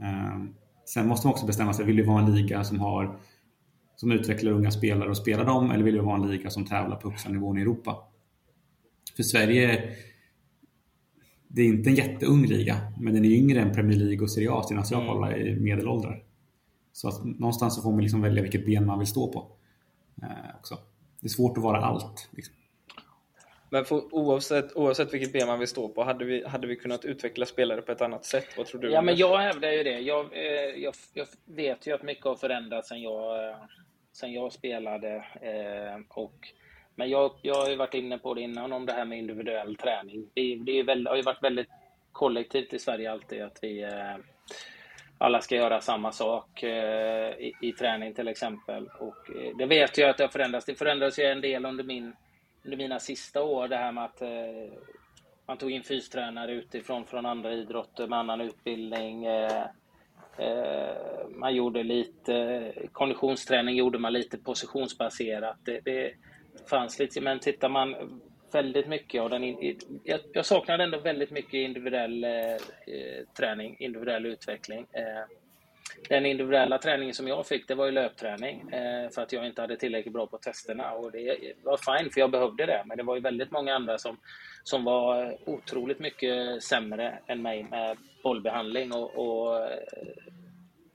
[0.00, 3.18] Um, sen måste man också bestämma sig, vill du vara en liga som har
[3.96, 6.96] som utvecklar unga spelare och spelar dem eller vill du vara en liga som tävlar
[6.96, 7.96] på högsta nivån i Europa?
[9.18, 9.96] För Sverige,
[11.48, 14.52] det är inte en jätteung liga, men den är yngre än Premier League och Serie
[14.52, 16.22] A senast jag kollade i medelåldrar.
[16.92, 19.56] Så att någonstans så får man liksom välja vilket ben man vill stå på.
[20.22, 20.78] Eh, också.
[21.20, 22.28] Det är svårt att vara allt.
[22.30, 22.54] Liksom.
[23.70, 27.04] Men för, oavsett, oavsett vilket ben man vill stå på, hade vi, hade vi kunnat
[27.04, 28.46] utveckla spelare på ett annat sätt?
[28.56, 28.90] Vad tror du?
[28.90, 30.00] Ja, men jag hävdar ju det.
[30.00, 33.56] Jag, eh, jag, jag, vet ju att mycket har förändrats sen jag,
[34.12, 35.16] sen jag spelade.
[35.40, 36.48] Eh, och,
[36.98, 39.76] men jag, jag har ju varit inne på det innan, om det här med individuell
[39.76, 40.30] träning.
[40.34, 41.68] Det, det är väl, har ju varit väldigt
[42.12, 44.16] kollektivt i Sverige alltid, att vi eh,
[45.18, 48.88] alla ska göra samma sak eh, i, i träning till exempel.
[48.98, 50.66] Och eh, det vet jag att det har förändrats.
[50.66, 52.12] Det förändrades ju en del under min
[52.64, 54.72] under mina sista år, det här med att eh,
[55.46, 59.24] man tog in fystränare utifrån från andra idrotter med annan utbildning.
[59.24, 59.64] Eh,
[60.38, 65.56] eh man gjorde lite konditionsträning, gjorde man lite positionsbaserat.
[65.64, 66.14] Det, det
[66.66, 68.20] fanns lite, men tittar man
[68.52, 69.56] väldigt mycket av den...
[70.04, 74.86] Jag, jag saknade ändå väldigt mycket individuell eh, eh, träning, individuell utveckling.
[74.92, 75.24] Eh,
[76.08, 78.70] den individuella träningen som jag fick, det var ju löpträning.
[78.72, 80.92] Eh, för att jag inte hade tillräckligt bra på testerna.
[80.92, 82.82] Och det var fine, för jag behövde det.
[82.86, 84.16] Men det var ju väldigt många andra som,
[84.64, 89.78] som var otroligt mycket sämre än mig med bollbehandling och, och eh,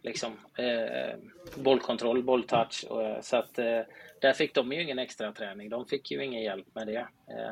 [0.04, 1.15] liksom, eh,
[1.56, 2.86] bollkontroll, bolltouch.
[2.89, 3.82] Och, eh, så att eh,
[4.23, 5.69] där fick de ju ingen extra träning.
[5.69, 7.07] De fick ju ingen hjälp med det.
[7.27, 7.51] Eh,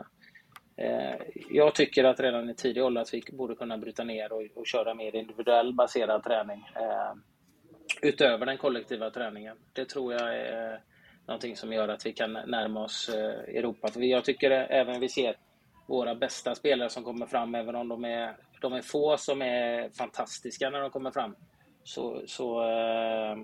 [0.85, 1.15] eh,
[1.49, 4.67] jag tycker att redan i tidig ålder att vi borde kunna bryta ner och, och
[4.67, 6.65] köra mer individuell baserad träning.
[6.75, 7.13] Eh,
[8.01, 9.57] utöver den kollektiva träningen.
[9.73, 10.81] Det tror jag är
[11.27, 13.87] någonting som gör att vi kan närma oss eh, Europa.
[13.87, 15.35] För jag tycker även vi ser
[15.87, 19.89] våra bästa spelare som kommer fram, även om de är, de är få som är
[19.89, 21.35] fantastiska när de kommer fram,
[21.83, 23.37] så, så eh,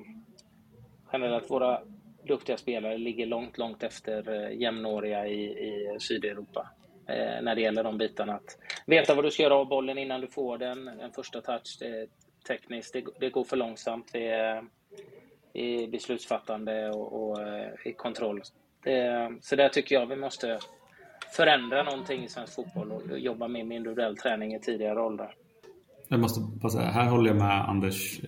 [1.13, 1.81] generellt våra
[2.27, 6.69] duktiga spelare ligger långt, långt efter eh, jämnåriga i, i Sydeuropa.
[7.09, 8.33] Eh, när det gäller de bitarna.
[8.33, 11.77] Att veta vad du ska göra av bollen innan du får den, en första touch,
[11.79, 12.07] det,
[12.47, 12.93] tekniskt.
[12.93, 18.41] Det, det går för långsamt i, eh, i beslutsfattande och, och eh, i kontroll.
[18.83, 20.59] Det, så där tycker jag vi måste
[21.31, 25.35] förändra någonting i svensk fotboll och jobba mer med individuell träning i tidigare åldrar.
[26.07, 28.21] Jag måste bara säga, här håller jag med Anders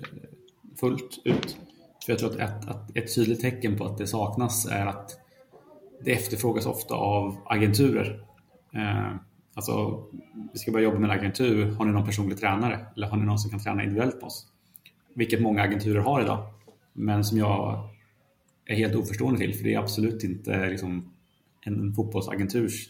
[0.80, 1.58] fullt ut.
[2.06, 5.20] För jag tror att ett, att ett tydligt tecken på att det saknas är att
[6.06, 8.26] det efterfrågas ofta av agenturer.
[8.76, 9.16] Eh,
[9.54, 10.04] alltså,
[10.54, 11.72] vi ska börja jobba med en agentur.
[11.72, 12.86] Har ni någon personlig tränare?
[12.96, 14.48] Eller har ni någon som kan träna individuellt på oss?
[15.16, 16.54] Vilket många agenturer har idag.
[16.94, 17.90] Men som jag
[18.66, 21.14] är helt oförstående till, för det är absolut inte liksom,
[21.66, 22.90] en fotbollsagenturs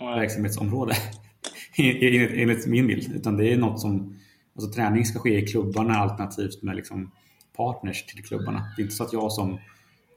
[0.00, 0.94] verksamhetsområde
[1.76, 3.12] enligt min bild.
[3.14, 4.18] Utan det är något som,
[4.54, 7.10] alltså träning ska ske i klubbarna alternativt med liksom
[7.58, 8.72] partners till klubbarna.
[8.76, 9.60] Det är inte så att jag som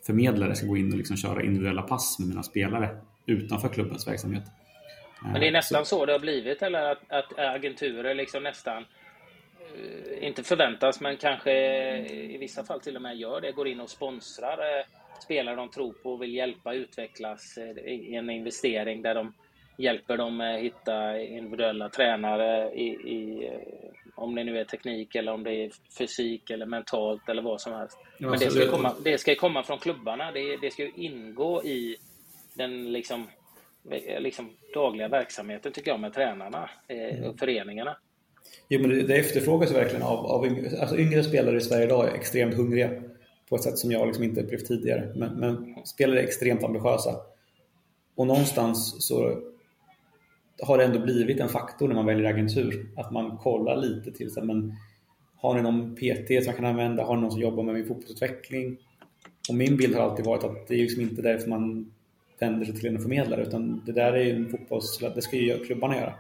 [0.05, 2.89] förmedlare ska gå in och liksom köra individuella pass med mina spelare
[3.25, 4.43] utanför klubbens verksamhet.
[5.23, 8.85] Men det är nästan så det har blivit, eller att, att agenturer liksom nästan
[9.75, 11.51] eh, inte förväntas, men kanske
[12.07, 14.85] i vissa fall till och med gör det, går in och sponsrar eh,
[15.23, 19.33] spelare de tror på och vill hjälpa utvecklas eh, i en investering där de
[19.77, 23.51] hjälper dem att hitta individuella tränare i, i,
[24.21, 27.73] om det nu är teknik eller om det är fysik eller mentalt eller vad som
[27.73, 27.97] helst.
[28.17, 30.31] Ja, Men det ska, komma, det ska komma från klubbarna.
[30.31, 31.95] Det, det ska ingå i
[32.53, 33.27] den liksom,
[34.19, 37.37] liksom dagliga verksamheten tycker jag med tränarna eh, och mm.
[37.37, 37.97] föreningarna.
[38.67, 40.43] Jo, men det, det efterfrågas verkligen av, av
[40.81, 42.89] alltså yngre spelare i Sverige idag är extremt hungriga
[43.49, 45.13] på ett sätt som jag liksom inte upplevt tidigare.
[45.15, 47.15] Men, men spelare är extremt ambitiösa.
[48.15, 49.41] Och någonstans så
[50.61, 52.89] har det ändå blivit en faktor när man väljer agentur.
[52.97, 54.75] Att man kollar lite till så men
[55.35, 57.03] har ni någon PT som jag kan använda?
[57.03, 58.77] Har ni någon som jobbar med min fotbollsutveckling?
[59.49, 61.91] Och min bild har alltid varit att det är liksom inte därför man
[62.39, 64.99] vänder sig till en förmedlare utan det där är ju en fotbolls...
[65.15, 66.13] Det ska ju klubbarna göra.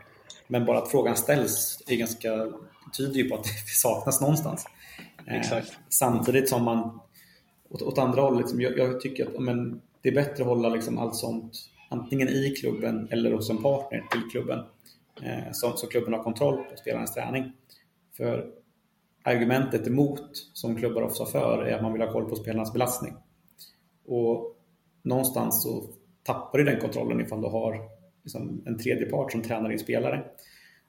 [0.47, 2.51] Men bara att frågan ställs är ganska,
[2.97, 4.65] tyder ju på att det saknas någonstans.
[5.27, 5.69] Eh, Exakt.
[5.69, 6.99] Eh, samtidigt som man
[7.69, 10.69] åt, åt andra hållet, liksom, jag, jag, tycker att men, det är bättre att hålla
[10.69, 11.53] liksom allt sånt
[11.91, 14.59] antingen i klubben eller hos en partner till klubben.
[15.23, 17.51] Eh, så, så klubben har kontroll på spelarens träning.
[18.17, 18.51] För
[19.23, 23.13] argumentet emot, som klubbar ofta för, är att man vill ha koll på spelarnas belastning.
[24.05, 24.55] Och
[25.01, 25.83] någonstans så
[26.23, 27.81] tappar du den kontrollen ifall du har
[28.23, 30.23] liksom en tredje part som tränar din spelare.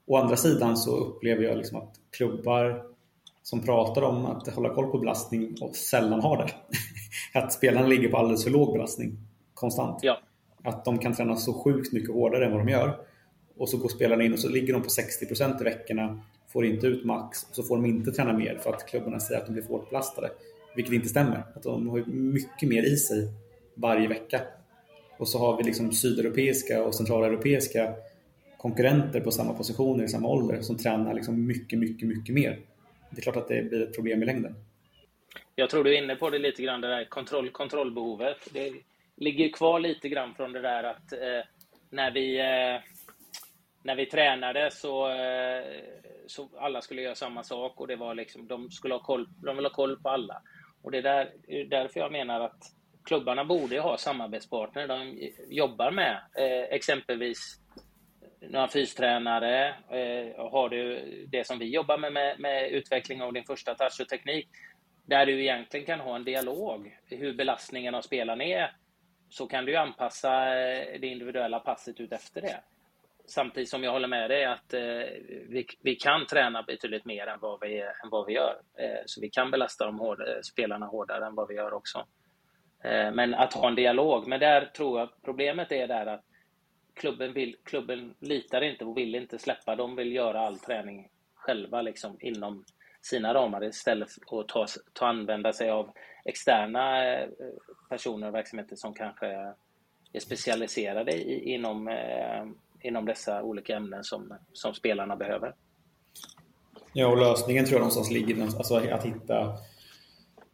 [0.06, 2.82] Å andra sidan så upplever jag liksom att klubbar
[3.42, 6.50] som pratar om att hålla koll på belastning och sällan har det.
[7.38, 9.18] att spelarna ligger på alldeles för låg belastning
[9.54, 9.98] konstant.
[10.02, 10.18] Ja.
[10.64, 12.98] Att de kan träna så sjukt mycket hårdare än vad de gör.
[13.56, 16.86] Och så går spelarna in och så ligger de på 60% i veckorna, får inte
[16.86, 19.52] ut max och så får de inte träna mer för att klubbarna säger att de
[19.52, 20.30] blir för hårt belastade.
[20.76, 21.42] Vilket inte stämmer.
[21.54, 23.28] Att de har mycket mer i sig
[23.74, 24.40] varje vecka.
[25.18, 27.94] Och så har vi liksom sydeuropeiska och centraleuropeiska
[28.56, 32.58] konkurrenter på samma positioner i samma ålder som tränar liksom mycket, mycket, mycket mer.
[33.10, 34.54] Det är klart att det blir ett problem i längden.
[35.54, 38.36] Jag tror du är inne på det lite grann, det där kontroll, kontrollbehovet.
[38.52, 38.72] Det
[39.16, 41.44] ligger kvar lite grann från det där att eh,
[41.90, 42.80] när vi eh,
[43.84, 45.82] när vi tränade så, eh,
[46.26, 49.56] så alla skulle göra samma sak och det var liksom, de skulle ha koll, de
[49.56, 50.42] ville ha koll på alla.
[50.82, 51.32] Och det är där,
[51.70, 52.62] därför jag menar att
[53.04, 56.20] klubbarna borde ha samarbetspartner de jobbar med.
[56.38, 57.58] Eh, exempelvis
[58.40, 59.68] några fystränare.
[59.68, 64.00] Eh, har du det som vi jobbar med, med, med utveckling av din första touch
[64.00, 64.48] och teknik,
[65.06, 68.70] där du egentligen kan ha en dialog hur belastningen av spelaren är
[69.32, 72.60] så kan du anpassa eh, det individuella passet ut efter det.
[73.26, 74.80] Samtidigt som jag håller med dig att eh,
[75.48, 78.60] vi, vi kan träna betydligt mer än vad vi, än vad vi gör.
[78.78, 82.06] Eh, så vi kan belasta de hårda, eh, spelarna hårdare än vad vi gör också.
[82.84, 84.26] Eh, men att ha en dialog.
[84.28, 86.24] Men där tror jag problemet är där att
[86.94, 89.76] klubben, vill, klubben litar inte och vill inte släppa.
[89.76, 92.64] De vill göra all träning själva liksom, inom
[93.02, 95.90] sina ramar istället för att ta, ta använda sig av
[96.24, 97.28] externa eh,
[97.88, 99.26] personer och verksamheter som kanske
[100.12, 102.44] är specialiserade i, inom, eh,
[102.80, 105.54] inom dessa olika ämnen som, som spelarna behöver.
[106.92, 109.58] Ja, och lösningen tror jag någonstans ligger alltså att hitta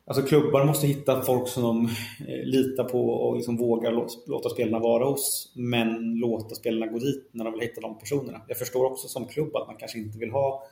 [0.08, 1.84] Alltså klubbar måste hitta folk som de
[2.28, 3.92] eh, litar på och liksom vågar
[4.26, 5.52] låta spelarna vara hos.
[5.56, 8.40] Men låta spelarna gå dit när de vill hitta de personerna.
[8.48, 10.62] Jag förstår också som klubb att man kanske inte vill ha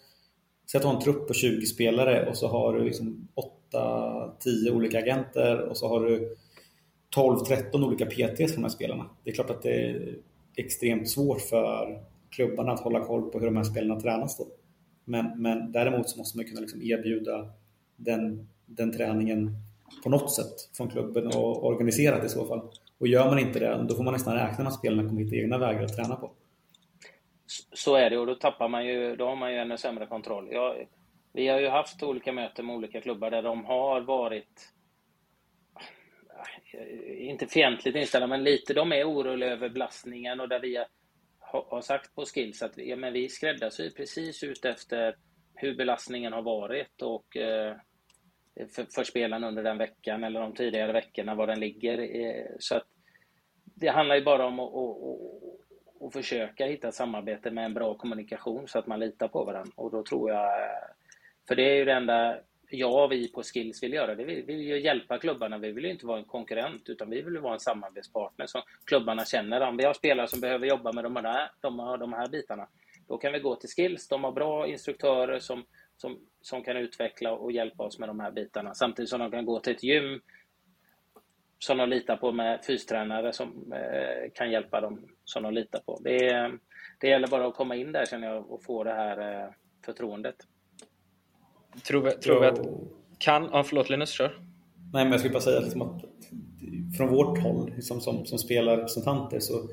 [0.70, 3.28] Säg att du har en trupp på 20 spelare och så har du liksom
[3.72, 6.36] 8-10 olika agenter och så har du
[7.16, 9.10] 12-13 olika PTs för de här spelarna.
[9.24, 10.16] Det är klart att det är
[10.56, 14.46] extremt svårt för klubbarna att hålla koll på hur de här spelarna tränas då.
[15.04, 17.50] Men, men däremot så måste man kunna liksom erbjuda
[17.96, 19.50] den, den träningen
[20.02, 22.60] på något sätt från klubben och organiserat i så fall.
[22.98, 25.36] Och gör man inte det, då får man nästan räkna med att spelarna kommer hitta
[25.36, 26.30] egna vägar att träna på.
[27.72, 30.48] Så är det och då tappar man ju, då har man ju ännu sämre kontroll.
[30.52, 30.88] Jag,
[31.32, 34.72] vi har ju haft olika möten med olika klubbar där de har varit
[36.72, 40.84] eh, inte fientligt inställda, men lite, de är oroliga över belastningen och där vi
[41.38, 45.16] har, sagt på Skills att ja, men vi skräddarsyr precis ut efter
[45.54, 47.76] hur belastningen har varit och eh,
[48.74, 51.98] för, för spelarna under den veckan eller de tidigare veckorna, var den ligger.
[51.98, 52.86] Eh, så att
[53.64, 55.65] det handlar ju bara om att, att, att
[56.00, 59.72] och försöka hitta ett samarbete med en bra kommunikation så att man litar på varandra.
[59.76, 60.88] Och då tror jag, eh,
[61.48, 62.38] för det är ju det enda
[62.70, 64.14] jag och vi på Skills vill göra.
[64.14, 65.58] Det vi vill ju hjälpa klubbarna.
[65.58, 69.24] Vi vill ju inte vara en konkurrent utan vi vill vara en samarbetspartner som klubbarna
[69.24, 69.60] känner.
[69.60, 72.68] Om vi har spelare som behöver jobba med de här, de, de här bitarna,
[73.08, 74.08] då kan vi gå till Skills.
[74.08, 75.64] De har bra instruktörer som,
[75.96, 78.74] som, som kan utveckla och hjälpa oss med de här bitarna.
[78.74, 80.20] Samtidigt som de kan gå till ett gym
[81.58, 86.00] som de litar på med fystränare som eh, kan hjälpa dem som de litar på.
[86.04, 86.50] Det,
[87.00, 89.50] det gäller bara att komma in där känner jag och få det här eh,
[89.84, 90.36] förtroendet.
[91.88, 92.60] Tror vi, tror vi att
[93.18, 93.48] kan...
[93.52, 94.38] Ja, förlåt Linus, kör.
[94.92, 96.04] Nej, men jag skulle bara säga liksom att
[96.96, 99.68] från vårt håll liksom som, som spelarrepresentanter så,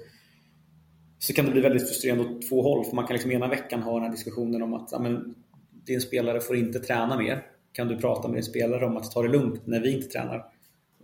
[1.19, 2.86] så kan det bli väldigt frustrerande åt två håll.
[2.86, 5.36] För man kan liksom ena veckan ha den här diskussionen om att ja, men,
[5.72, 7.46] din spelare får inte träna mer.
[7.72, 10.46] Kan du prata med din spelare om att ta det lugnt när vi inte tränar?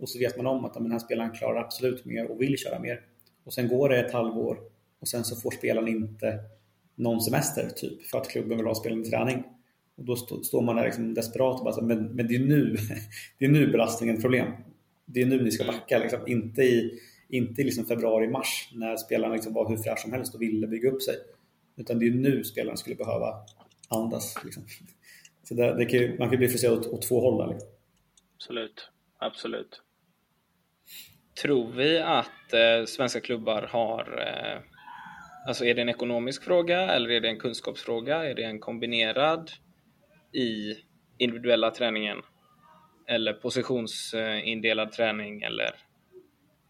[0.00, 2.78] Och så vet man om att den här spelaren klarar absolut mer och vill köra
[2.78, 3.00] mer.
[3.44, 4.58] Och sen går det ett halvår
[5.00, 6.38] och sen så får spelaren inte
[6.94, 9.44] någon semester typ för att klubben vill ha spelaren i träning.
[9.96, 12.38] Och då stå, står man där liksom desperat och bara så, men, men det är
[12.38, 12.76] nu
[13.38, 14.52] det är nu belastningen är problem.
[15.04, 16.20] Det är nu ni ska backa, liksom.
[16.26, 20.42] inte i, inte i liksom februari-mars när spelarna liksom var hur fräscha som helst och
[20.42, 21.14] ville bygga upp sig.
[21.76, 23.34] Utan det är nu spelarna skulle behöva
[23.88, 24.44] andas.
[24.44, 24.62] Liksom.
[25.42, 27.52] Så det kan, man kan bli frustrerad åt, åt två håll.
[27.52, 27.68] Liksom.
[28.36, 29.82] Absolut, absolut.
[31.42, 34.62] Tror vi att eh, svenska klubbar har eh,
[35.46, 38.24] Alltså är det en ekonomisk fråga eller är det en kunskapsfråga?
[38.24, 39.50] Är det en kombinerad
[40.32, 40.74] i
[41.18, 42.18] individuella träningen
[43.08, 45.74] eller positionsindelad träning eller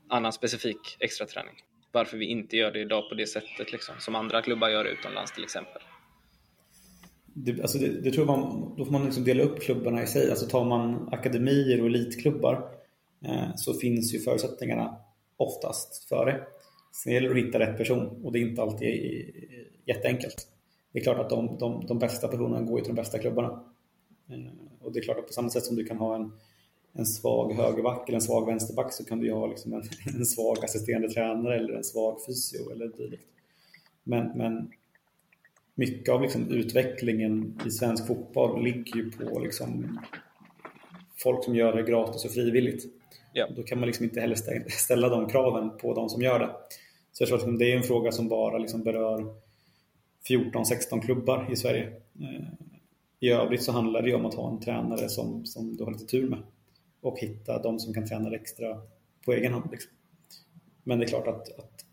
[0.08, 1.54] annan specifik extra träning.
[1.92, 5.32] Varför vi inte gör det idag på det sättet liksom, som andra klubbar gör utomlands
[5.32, 5.82] till exempel.
[7.34, 10.30] Det, alltså det, det tror man, då får man liksom dela upp klubbarna i sig.
[10.30, 12.79] Alltså tar man akademier och elitklubbar
[13.24, 14.96] Eh, så finns ju förutsättningarna
[15.36, 16.46] oftast för det.
[16.92, 20.46] Sen gäller det att hitta rätt person och det är inte alltid eh, jätteenkelt
[20.92, 23.64] det är klart att de, de, de bästa personerna går till de bästa klubbarna.
[24.28, 26.32] Eh, och det är klart att på samma sätt som du kan ha en,
[26.92, 29.82] en svag högerback eller en svag vänsterback så kan du ju ha liksom en,
[30.18, 33.26] en svag assisterande tränare eller en svag fysio eller dylikt.
[34.02, 34.70] Men, men
[35.74, 40.00] mycket av liksom utvecklingen i svensk fotboll ligger ju på liksom
[41.16, 42.99] folk som gör det gratis och frivilligt.
[43.32, 43.48] Ja.
[43.56, 44.36] Då kan man liksom inte heller
[44.70, 46.50] ställa de kraven på de som gör det.
[47.12, 49.34] Så jag tror att liksom det är en fråga som bara liksom berör
[50.28, 51.92] 14-16 klubbar i Sverige.
[52.20, 52.46] Eh,
[53.20, 56.06] I övrigt så handlar det om att ha en tränare som, som du har lite
[56.06, 56.38] tur med
[57.00, 58.82] och hitta de som kan träna extra
[59.24, 59.68] på egen hand.
[59.70, 59.92] Liksom.
[60.84, 61.84] Men det är klart att, att,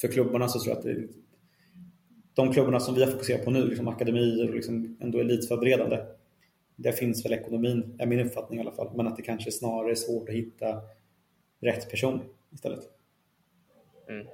[0.00, 1.08] för klubbarna så tror jag att det,
[2.34, 5.98] de klubbarna som vi har fokuserat på nu, liksom akademier och liksom ändå elitförberedande,
[6.82, 9.90] där finns väl ekonomin, är min uppfattning i alla fall, men att det kanske snarare
[9.90, 10.82] är svårt att hitta
[11.60, 12.80] rätt person istället.
[14.08, 14.26] Mm.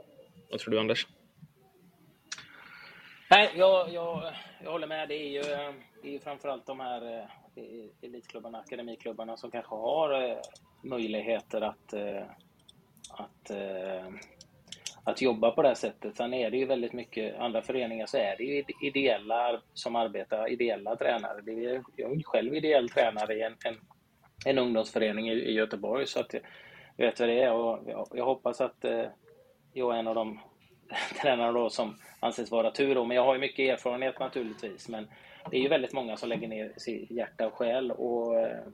[0.50, 1.06] Vad tror du Anders?
[3.30, 4.32] Nej, jag, jag,
[4.64, 5.08] jag håller med.
[5.08, 5.42] Det är ju,
[6.02, 10.38] det är ju framförallt de här eh, elitklubbarna, akademiklubbarna som kanske har eh,
[10.82, 12.22] möjligheter att, eh,
[13.10, 13.50] att,
[15.06, 16.16] att jobba på det här sättet.
[16.16, 20.48] Sen är det ju väldigt mycket, andra föreningar så är det ju ideella som arbetar,
[20.48, 21.40] ideella tränare.
[21.42, 23.76] Det är, jag är själv ideell tränare i en, en,
[24.46, 26.34] en ungdomsförening i, i Göteborg så att
[26.96, 29.04] jag vet vad det är och jag, jag hoppas att eh,
[29.72, 30.40] jag är en av de
[31.22, 33.04] tränare då som anses vara tur då.
[33.04, 34.88] Men jag har ju mycket erfarenhet naturligtvis.
[34.88, 35.08] Men
[35.50, 38.64] det är ju väldigt många som lägger ner sitt hjärta och själ och, eh,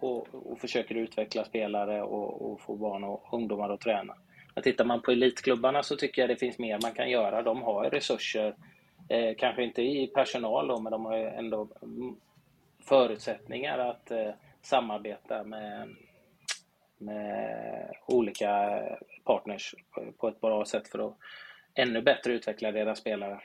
[0.00, 4.14] och, och försöker utveckla spelare och, och, få barn och ungdomar att träna.
[4.54, 7.42] Men tittar man på elitklubbarna så tycker jag det finns mer man kan göra.
[7.42, 8.54] De har resurser,
[9.08, 12.16] eh, kanske inte i personal då, men de har ändå mm,
[12.84, 14.30] förutsättningar att eh,
[14.62, 15.88] samarbeta med,
[16.98, 18.82] med olika
[19.24, 19.74] partners
[20.18, 21.16] på ett bra sätt för att
[21.74, 23.40] ännu bättre utveckla deras spelare.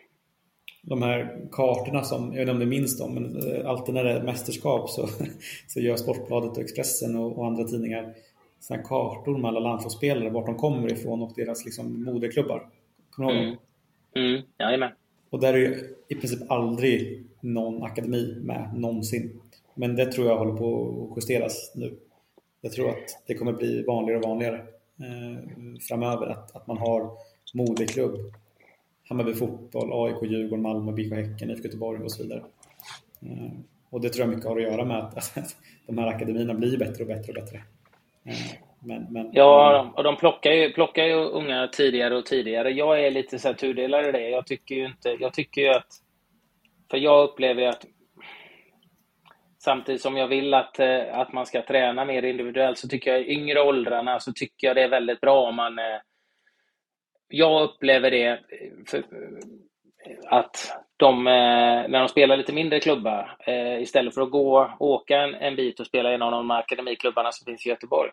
[0.82, 4.03] De här kartorna som, jag vet inte om du minns dem, men eh, alltid när
[4.03, 5.07] det är mästerskap så,
[5.68, 8.14] så gör Sportbladet och Expressen och, och andra tidningar
[8.60, 12.70] såna kartor med alla landslagsspelare, vart de kommer ifrån och deras liksom, moderklubbar.
[13.10, 13.45] Kommer du ihåg
[14.16, 14.34] mm.
[14.34, 14.41] mm.
[14.60, 14.91] Jajamän.
[15.30, 19.41] Och där är ju i princip aldrig någon akademi med någonsin.
[19.76, 21.97] Men det tror jag håller på att justeras nu.
[22.62, 24.57] Jag tror att det kommer bli vanligare och vanligare
[24.99, 25.43] eh,
[25.88, 27.12] framöver att, att man har
[27.53, 28.16] moderklubb.
[29.10, 32.43] Hammarby Fotboll, AIK, Djurgården, Malmö, BK Häcken, IFK Göteborg och så vidare.
[33.22, 33.51] Eh,
[33.89, 35.55] och det tror jag mycket har att göra med att, att
[35.88, 37.64] de här akademierna blir bättre och bättre och bättre.
[38.30, 38.36] Eh,
[38.82, 42.71] Men, men, ja, och de plockar ju, plockar ju unga tidigare och tidigare.
[42.71, 44.30] Jag är lite så här tudelad i det.
[44.30, 45.09] Jag tycker ju inte...
[45.09, 45.88] Jag tycker ju att...
[46.91, 47.86] För jag upplever att
[49.61, 53.21] Samtidigt som jag vill att, eh, att man ska träna mer individuellt så tycker jag
[53.21, 55.80] i yngre åldrarna så tycker jag det är väldigt bra om man...
[55.80, 55.99] Eh,
[57.27, 58.39] jag upplever det
[58.88, 59.03] för,
[60.26, 61.34] att de, eh,
[61.89, 65.80] när de spelar lite mindre klubbar, eh, istället för att gå åka en, en bit
[65.80, 68.12] och spela i någon av de akademiklubbarna som finns i Göteborg,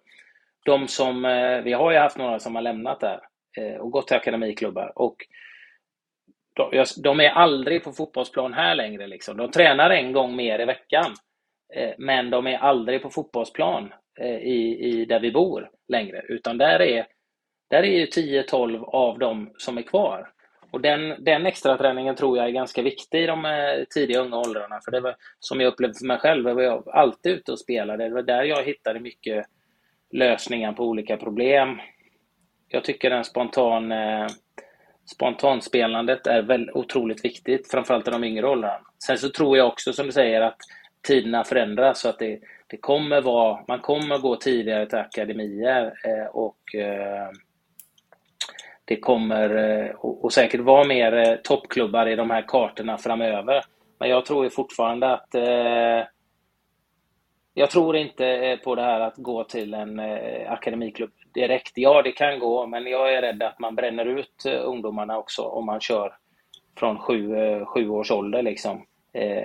[0.64, 3.20] de som, eh, vi har ju haft några som har lämnat där
[3.80, 4.92] och gått till akademiklubbar.
[4.94, 5.16] Och
[6.54, 9.06] de, de är aldrig på fotbollsplan här längre.
[9.06, 9.36] Liksom.
[9.36, 11.14] De tränar en gång mer i veckan.
[11.98, 13.92] Men de är aldrig på fotbollsplan
[14.40, 16.22] i, i där vi bor längre.
[16.28, 17.06] Utan där är,
[17.70, 20.28] där är ju 10-12 av dem som är kvar.
[20.70, 24.36] Och den, den extra träningen tror jag är ganska viktig i de eh, tidiga unga
[24.36, 24.80] åldrarna.
[24.84, 28.08] För det var, som jag upplevde för mig själv, var jag alltid ute och spelade.
[28.08, 29.46] Det var där jag hittade mycket
[30.12, 31.80] lösningar på olika problem.
[32.68, 34.26] Jag tycker den spontan, eh,
[35.14, 38.80] spontanspelandet är väl otroligt viktigt, framförallt i de yngre åldrarna.
[39.06, 40.58] Sen så tror jag också, som du säger, att
[41.06, 46.26] tiderna förändras så att det, det kommer vara, man kommer gå tidigare till akademier eh,
[46.26, 47.30] och eh,
[48.86, 53.64] det kommer eh, och, säkert vara mer eh, toppklubbar i de här kartorna framöver.
[53.98, 56.06] Men jag tror ju fortfarande att eh,
[57.54, 60.00] jag tror inte på det här att gå till en
[60.48, 61.72] akademiklubb direkt.
[61.74, 65.66] Ja, det kan gå, men jag är rädd att man bränner ut ungdomarna också om
[65.66, 66.12] man kör
[66.78, 67.34] från sju,
[67.64, 68.42] sju års ålder.
[68.42, 68.86] Liksom.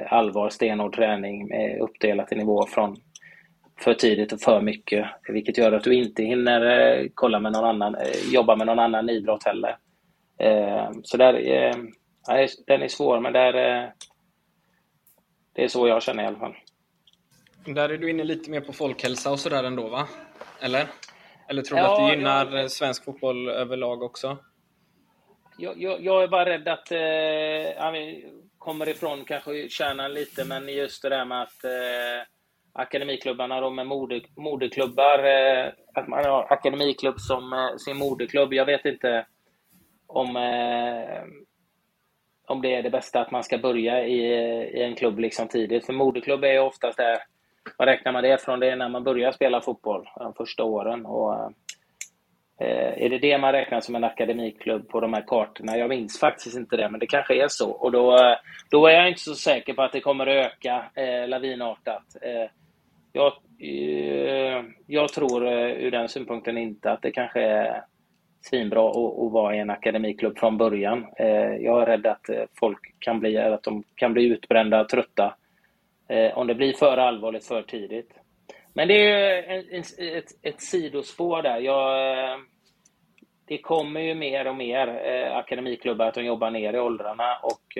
[0.10, 2.98] allvar, stenhård träning uppdelat i nivå från
[3.84, 5.06] för tidigt och för mycket.
[5.28, 7.96] Vilket gör att du inte hinner kolla med någon annan,
[8.32, 9.78] jobba med någon annan idrott heller.
[11.04, 11.34] så där,
[12.68, 13.54] den är svår, men där,
[15.54, 16.56] det är så jag känner i alla fall.
[17.66, 20.08] Där är du inne lite mer på folkhälsa och sådär ändå va?
[20.62, 20.88] Eller?
[21.50, 22.72] Eller tror du ja, att det gynnar jag...
[22.72, 24.38] svensk fotboll överlag också?
[25.58, 27.00] Jag, jag, jag är bara rädd att eh,
[28.58, 32.28] kommer ifrån kanske kärnan lite, men just det där med att eh,
[32.74, 38.54] akademiklubbarna då med mode, moderklubbar, eh, att man har akademiklubb som eh, sin moderklubb.
[38.54, 39.26] Jag vet inte
[40.08, 41.24] om, eh,
[42.48, 44.20] om det är det bästa att man ska börja i,
[44.78, 45.86] i en klubb liksom tidigt.
[45.86, 47.18] För moderklubb är ju oftast där
[47.78, 48.60] vad räknar man det från?
[48.60, 51.06] Det är när man börjar spela fotboll, de första åren.
[51.06, 51.34] Och,
[52.60, 55.78] eh, är det det man räknar som en akademiklubb på de här kartorna?
[55.78, 57.72] Jag minns faktiskt inte det, men det kanske är så.
[57.72, 58.36] Och då, eh,
[58.70, 62.04] då är jag inte så säker på att det kommer att öka eh, lavinartat.
[62.22, 62.61] Eh,
[63.14, 67.84] jag, eh, jag tror eh, ur den synpunkten inte att det kanske är
[68.42, 71.06] svinbra att, att vara i en akademiklubb från början.
[71.18, 75.36] Eh, jag är rädd att folk kan bli, att de kan bli utbrända, trötta
[76.34, 78.12] om det blir för allvarligt för tidigt.
[78.74, 79.64] Men det är
[80.18, 81.60] ett, ett sidospår där.
[81.60, 82.40] Jag,
[83.46, 84.88] det kommer ju mer och mer
[85.36, 87.78] akademiklubbar att de jobbar ner i åldrarna och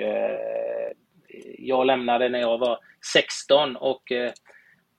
[1.58, 2.80] jag lämnade när jag var
[3.14, 4.12] 16 och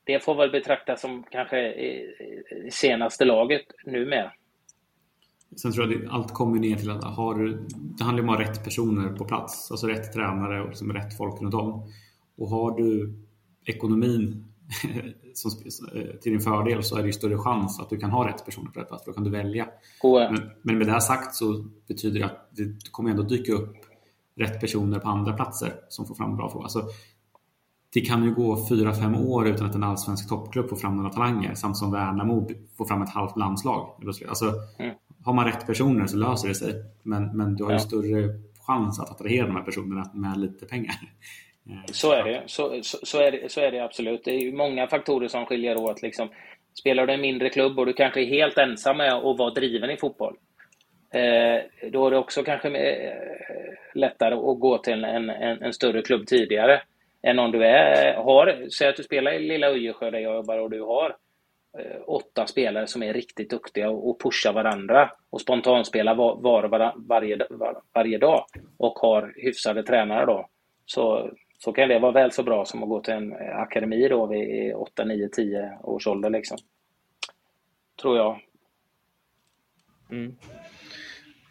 [0.05, 1.74] det får väl betraktas som kanske
[2.70, 4.32] senaste laget numera.
[5.57, 7.59] Sen tror jag att allt kommer ner till att har
[7.98, 11.16] det handlar om att ha rätt personer på plats, alltså rätt tränare och liksom rätt
[11.16, 11.92] folk runt om.
[12.38, 13.14] Och har du
[13.64, 14.44] ekonomin
[15.34, 15.50] som,
[16.22, 18.70] till din fördel så är det ju större chans att du kan ha rätt personer
[18.70, 19.05] på rätt plats.
[19.05, 19.68] För då kan du välja.
[20.30, 23.76] Men, men, med det här sagt så betyder det att det kommer ändå dyka upp
[24.36, 26.64] rätt personer på andra platser som får fram bra frågor.
[26.64, 26.84] Alltså,
[27.95, 31.11] det kan ju gå fyra fem år utan att en allsvensk toppklubb får fram några
[31.11, 34.03] talanger samt som Värnamo får fram ett halvt landslag.
[34.28, 34.95] Alltså, mm.
[35.24, 36.74] Har man rätt personer så löser det sig.
[37.03, 37.80] Men, men du har ju ja.
[37.80, 38.28] större
[38.66, 40.95] chans att attrahera de här personerna med lite pengar.
[41.93, 42.43] Så är det.
[42.47, 44.24] Så, så, så, är det, så är det absolut.
[44.24, 46.03] Det är många faktorer som skiljer åt.
[46.03, 46.28] Liksom.
[46.80, 49.90] Spelar du en mindre klubb och du kanske är helt ensam med att vara driven
[49.90, 50.36] i fotboll.
[51.14, 53.12] Eh, då är det också kanske eh,
[53.95, 56.82] lättare att gå till en, en, en, större klubb tidigare.
[57.23, 60.59] Än om du är, har, säg att du spelar i lilla Öjersjö där jag jobbar
[60.59, 61.16] och du har
[61.79, 66.64] eh, åtta spelare som är riktigt duktiga och, och pushar varandra och spontanspelar var, var,
[66.64, 68.45] var, varje, var, varje dag
[68.79, 70.49] och har hyfsade tränare då.
[70.87, 71.31] Så
[71.64, 74.27] så kan det vara väl så bra som att gå till en eh, akademi då
[74.27, 76.59] vid 8, 9, 10 års ålder liksom.
[78.03, 78.41] Tror jag.
[80.11, 80.37] Mm.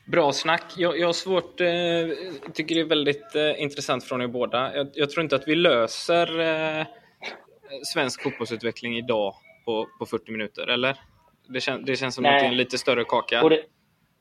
[0.05, 0.63] Bra snack.
[0.77, 4.75] Jag, jag har svårt, eh, tycker det är väldigt eh, intressant från er båda.
[4.75, 6.85] Jag, jag, tror inte att vi löser eh,
[7.93, 9.33] svensk fotbollsutveckling idag
[9.65, 10.97] på, på 40 minuter, eller?
[11.47, 12.35] Det, kän, det känns som Nej.
[12.35, 13.49] att det är en lite större kaka.
[13.49, 13.63] Det,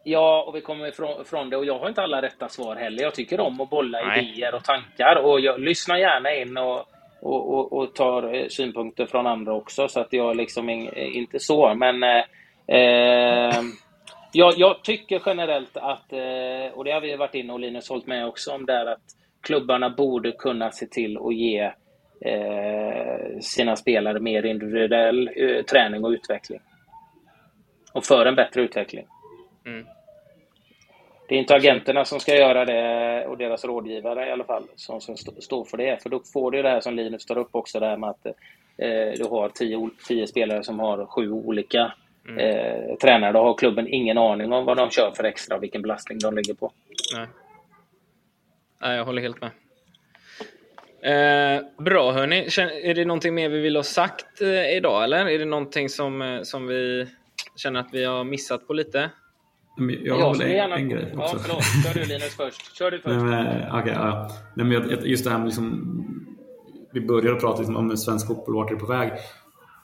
[0.04, 0.88] Ja, och vi kommer
[1.22, 1.56] ifrån, det.
[1.56, 3.02] Och jag har inte alla rätta svar heller.
[3.02, 4.32] Jag tycker om att bolla Nej.
[4.32, 5.16] idéer och tankar.
[5.16, 6.84] Och jag lyssnar gärna in och,
[7.20, 9.88] och, och, och tar eh, synpunkter från andra också.
[9.88, 11.74] Så att jag liksom in, inte så.
[11.74, 12.24] Men eh,
[12.70, 13.62] Eh,
[14.32, 18.06] jag, jag, tycker generellt att, eh, och det har vi varit inne och Linus hållit
[18.06, 19.02] med också om, där att
[19.40, 21.72] klubbarna borde kunna se till att ge
[22.20, 26.60] eh, sina spelare mer individuell eh, träning och utveckling.
[27.92, 29.06] Och för en bättre utveckling.
[29.66, 29.86] Mm.
[31.28, 35.00] Det är inte agenterna som ska göra det och deras rådgivare i alla fall som,
[35.00, 36.02] som står för det.
[36.02, 38.26] För då får du det här som Linus tar upp också, det här med att
[38.26, 41.92] eh, du har tio, tio spelare som har sju olika
[42.30, 42.38] mm.
[42.38, 43.32] eh, tränare.
[43.32, 46.34] Då har klubben ingen aning om vad de kör för extra och vilken belastning de
[46.34, 46.72] ligger på.
[47.16, 47.26] Nej,
[48.80, 49.50] Nej jag håller helt med.
[51.02, 52.48] Eh, bra hörni.
[52.82, 55.26] Är det någonting mer vi vill ha sagt eh, idag eller?
[55.26, 57.06] Är det någonting som, eh, som vi
[57.56, 59.10] känner att vi har missat på lite?
[60.04, 60.76] Jag har väl en, gärna...
[60.76, 61.36] en grej också.
[61.36, 61.64] Ja, förlåt.
[61.84, 62.76] Kör du Linus först.
[62.76, 63.16] Kör du först.
[63.16, 64.30] Nej, men, okay, ja.
[64.54, 65.96] Nej, men just det här med liksom,
[66.92, 69.12] vi började prata liksom om svensk fotboll, vart är det på väg?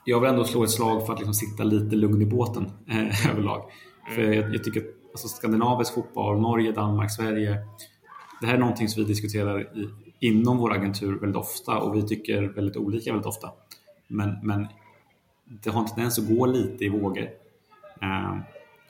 [0.09, 3.31] Jag vill ändå slå ett slag för att liksom sitta lite lugn i båten eh,
[3.31, 3.61] överlag.
[3.61, 4.15] Mm.
[4.15, 7.59] För jag, jag, tycker att alltså, skandinavisk fotboll, Norge, Danmark, Sverige.
[8.41, 9.89] Det här är någonting som vi diskuterar i,
[10.21, 13.51] inom vår agentur väldigt ofta och vi tycker väldigt olika väldigt ofta.
[14.09, 14.67] Men, men
[15.45, 17.29] det har en tendens att gå lite i vågor.
[18.03, 18.37] Eh,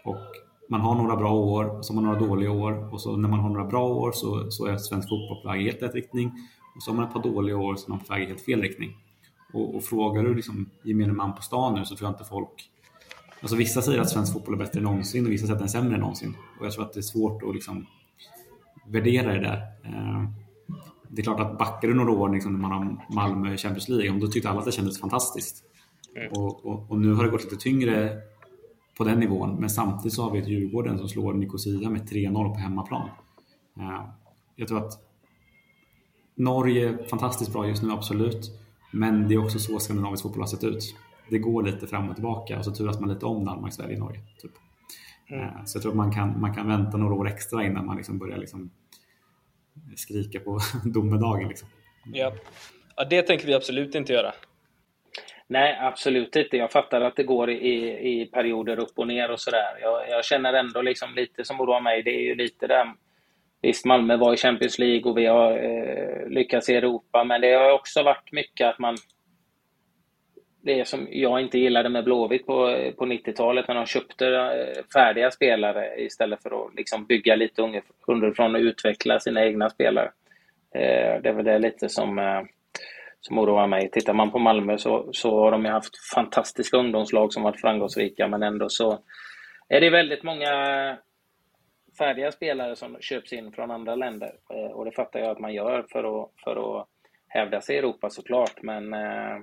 [0.04, 0.24] och
[0.68, 3.40] man har några bra år, så har man några dåliga år och så när man
[3.40, 6.32] har några bra år så, så är svensk fotboll på väg i helt rätt riktning
[6.76, 8.40] och så har man ett par dåliga år så är man på väg i helt
[8.40, 8.96] fel riktning.
[9.56, 12.70] Och, och frågar du liksom gemene man på stan nu så tror jag inte folk
[13.40, 15.68] Alltså vissa säger att svensk fotboll är bättre än någonsin och vissa säger att den
[15.68, 16.34] är sämre än någonsin.
[16.60, 17.86] Och jag tror att det är svårt att liksom
[18.86, 19.58] värdera det där.
[19.84, 20.28] Eh,
[21.08, 23.88] det är klart att backar du några år liksom när man har Malmö i Champions
[23.88, 25.64] League, då tyckte alla att det kändes fantastiskt.
[26.16, 26.32] Mm.
[26.32, 28.20] Och, och, och, nu har det gått lite tyngre
[28.98, 29.56] på den nivån.
[29.60, 33.08] Men samtidigt så har vi ett Djurgården som slår Nicosia med 3-0 på hemmaplan.
[33.76, 34.04] Eh,
[34.56, 34.92] jag tror att
[36.34, 38.65] Norge är fantastiskt bra just nu, absolut.
[38.96, 40.96] Men det är också så skandinavisk fotboll har sett ut.
[41.30, 44.20] Det går lite fram och tillbaka och så turas man lite om Danmark, Sverige, Norge.
[44.42, 44.50] Typ.
[45.30, 45.44] Mm.
[45.44, 47.96] Eh, så jag tror att man kan, man kan vänta några år extra innan man
[47.96, 48.70] liksom börjar liksom
[49.96, 51.48] skrika på domedagen.
[51.48, 51.68] Liksom.
[52.12, 52.32] Ja.
[52.96, 54.34] ja, det tänker vi absolut inte göra.
[55.46, 56.56] Nej, absolut inte.
[56.56, 57.76] Jag fattar att det går i,
[58.12, 59.78] i perioder upp och ner och sådär.
[59.80, 62.94] Jag, jag känner ändå liksom lite som oroar mig, det är ju lite där
[63.62, 67.52] Visst, Malmö var i Champions League och vi har eh, lyckats i Europa, men det
[67.52, 68.96] har också varit mycket att man...
[70.62, 75.30] Det som jag inte gillade med Blåvitt på, på 90-talet, när de köpte eh, färdiga
[75.30, 77.62] spelare istället för att liksom bygga lite
[78.06, 80.10] underifrån och utveckla sina egna spelare.
[80.74, 82.18] Eh, det är väl det lite som...
[82.18, 82.42] Eh,
[83.20, 83.90] som oroar mig.
[83.90, 88.28] Tittar man på Malmö så, så har de ju haft fantastiska ungdomslag som varit framgångsrika,
[88.28, 88.98] men ändå så
[89.68, 90.48] är det väldigt många
[91.98, 94.32] färdiga spelare som köps in från andra länder.
[94.50, 96.88] Eh, och det fattar jag att man gör för att, för att
[97.28, 99.38] hävda sig i Europa såklart, men eh,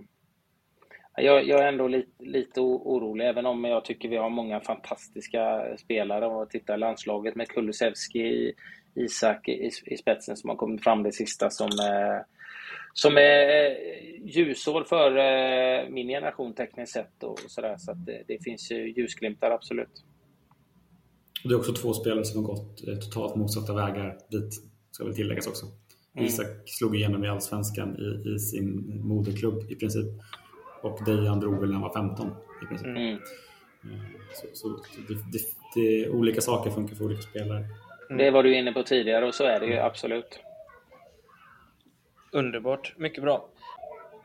[1.15, 5.63] jag, jag, är ändå lite, lite orolig, även om jag tycker vi har många fantastiska
[5.77, 6.25] spelare.
[6.25, 8.53] Och titta landslaget med Kulusevski,
[8.95, 12.21] Isak i, i, spetsen som har kommit fram det sista som eh,
[12.93, 13.75] som är eh,
[14.25, 17.75] ljusår för eh, min generation tekniskt sett och sådär.
[17.77, 20.03] Så att det, det finns ju ljusglimtar, absolut.
[21.43, 24.53] Det är också två spelare som har gått eh, totalt motsatta vägar dit,
[24.91, 25.65] ska väl tilläggas också.
[26.15, 26.27] Mm.
[26.27, 30.05] Isak slog igenom i Allsvenskan i, i sin moderklubb i princip.
[30.81, 32.29] Och Dejan drog väl när han var 15
[32.63, 32.87] i princip.
[32.87, 33.17] Mm.
[34.33, 34.67] Så, så
[35.07, 35.39] det, det,
[35.75, 37.65] det, olika saker funkar för olika spelare.
[38.09, 38.17] Mm.
[38.17, 40.39] Det var du inne på tidigare och så är det ju absolut.
[42.31, 43.49] Underbart, mycket bra.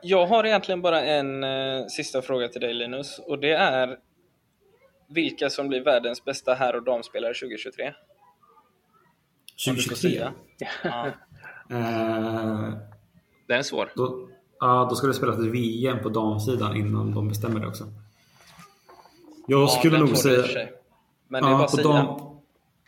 [0.02, 3.98] Jag har egentligen bara en eh, sista fråga till dig Linus och det är
[5.08, 7.92] vilka som blir världens bästa herr och damspelare 2023?
[9.66, 10.30] 2023?
[10.84, 11.06] Ja.
[11.70, 12.74] uh,
[13.46, 13.92] Den är svår.
[13.96, 14.28] Då,
[14.60, 17.84] ja, då ska det spelas ett VM på damsidan innan de bestämmer det också.
[19.46, 20.68] Jag ja, skulle nog säga...
[21.28, 22.20] Men det är ja, bara på, dam,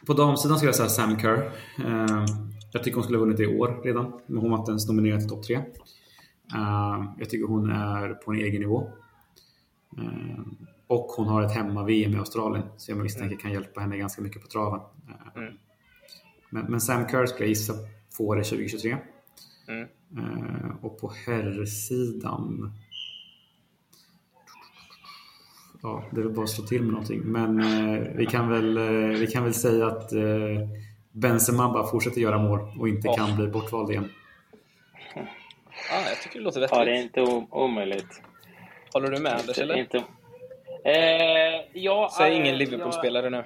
[0.06, 1.52] på damsidan skulle jag säga Sam Kerr.
[1.84, 2.24] Uh,
[2.72, 4.88] jag tycker hon skulle ha vunnit det i år redan, men hon var inte ens
[4.88, 5.56] nominerad till topp tre.
[5.56, 8.90] Uh, jag tycker hon är på en egen nivå.
[10.90, 13.38] Uh, och hon har ett hemma-VM i Australien, så jag misstänker mm.
[13.38, 14.80] kan hjälpa henne ganska mycket på traven.
[14.80, 15.54] Uh, mm.
[16.50, 17.74] men, men, Sam Kerr skulle jag gissa
[18.16, 18.96] får det 2023.
[19.68, 19.88] Mm.
[20.82, 22.72] och på herrsidan
[25.82, 27.20] Ja, det är väl bara att slå till med någonting.
[27.24, 27.56] Men
[28.16, 28.78] vi, kan väl,
[29.18, 30.10] vi kan väl säga att
[31.12, 33.16] Benzema bara fortsätter göra mål och inte oh.
[33.16, 34.08] kan bli bortvald igen.
[35.92, 36.76] Ah, jag tycker det låter vettigt.
[36.76, 38.22] Ja, det är inte omöjligt.
[38.92, 39.74] Håller du med Anders, eller?
[39.76, 40.04] Inte.
[40.84, 43.30] Eh, ja, Säg ingen Liverpool-spelare ja.
[43.30, 43.44] nu.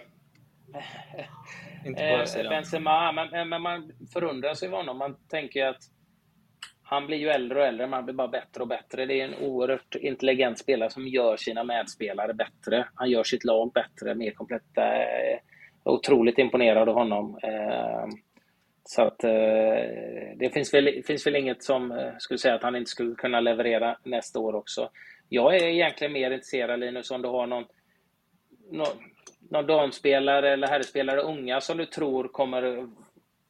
[1.89, 4.99] inte bara eh, Benzema, men, men man förundrar sig över honom.
[4.99, 5.83] Man tänker att
[6.83, 9.07] han blir ju äldre och äldre, man blir bara bättre och bättre.
[9.07, 12.89] Det är en oerhört intelligent spelare som gör sina medspelare bättre.
[12.95, 14.79] Han gör sitt lag bättre, mer komplett.
[14.79, 15.39] Eh,
[15.85, 17.39] otroligt imponerad av honom.
[17.43, 18.07] Eh,
[18.85, 19.31] så att eh,
[20.37, 23.41] det finns väl, finns väl inget som eh, skulle säga att han inte skulle kunna
[23.41, 24.91] leverera nästa år också.
[25.35, 27.65] Jag är egentligen mer intresserad Linus om du har någon,
[28.71, 28.97] någon,
[29.51, 32.89] någon damspelare eller herrspelare, unga som du tror kommer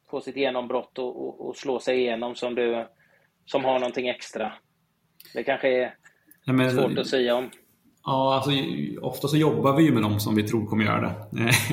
[0.09, 2.87] få sitt genombrott och, och, och, slå sig igenom som du
[3.45, 4.53] som har någonting extra.
[5.33, 5.95] Det kanske är
[6.45, 7.49] Nej, men, svårt att säga om.
[8.05, 8.51] Ja, alltså,
[9.01, 11.13] ofta så jobbar vi ju med dem som vi tror kommer göra det.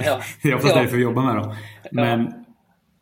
[0.06, 0.20] Ja.
[0.42, 0.82] det är oftast ja.
[0.82, 1.54] därför vi jobbar med dem.
[1.92, 2.41] Men, ja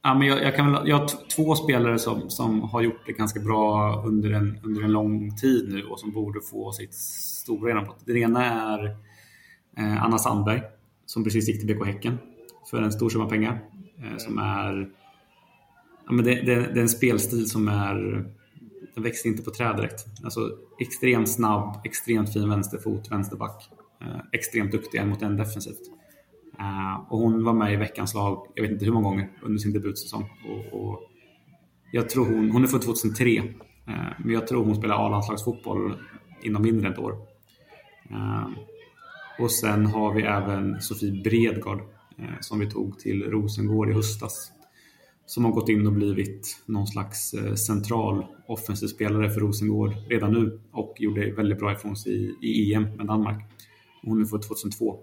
[0.02, 3.12] ja men jag, jag, kan väl, jag har två spelare som, som har gjort det
[3.12, 7.68] ganska bra under en, under en lång tid nu och som borde få sitt stora
[7.68, 8.06] genombrott.
[8.06, 8.84] Den ena är
[9.76, 10.62] eh, Anna Sandberg
[11.06, 12.18] som precis gick till BK Häcken
[12.70, 13.60] för en stor summa pengar.
[13.98, 14.90] Eh, som är,
[16.06, 18.24] ja, men det, det, det är en spelstil som är
[18.94, 20.06] den växer inte på träd direkt.
[20.24, 20.40] Alltså
[20.80, 23.70] extremt snabb, extremt fin vänsterfot, vänsterback.
[24.00, 25.99] Eh, extremt duktig en mot en defensivt.
[26.60, 29.58] Eh, och hon var med i veckans lag, jag vet inte hur många gånger, under
[29.58, 30.30] sin debutsäsong.
[30.48, 31.00] Och, och
[31.92, 33.42] jag tror hon, hon är född 2003, eh,
[34.18, 35.96] men jag tror hon spelar A-landslagsfotboll
[36.42, 37.12] inom mindre än ett år.
[38.10, 38.48] Eh,
[39.38, 41.80] och sen har vi även Sofie Bredgard
[42.40, 44.52] som vi tog till Rosengård i höstas
[45.26, 47.34] som har gått in och blivit någon slags
[47.66, 52.82] central offensiv spelare för Rosengård redan nu och gjorde väldigt bra ifrån sig i, EM
[52.82, 53.44] med Danmark.
[54.02, 55.00] Hon är född 2002.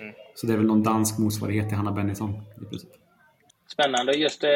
[0.00, 0.14] Mm.
[0.34, 2.30] Så det är väl någon dansk motsvarighet till Hanna Bennison
[2.62, 2.90] i princip.
[3.66, 4.12] Spännande.
[4.12, 4.50] Just eh,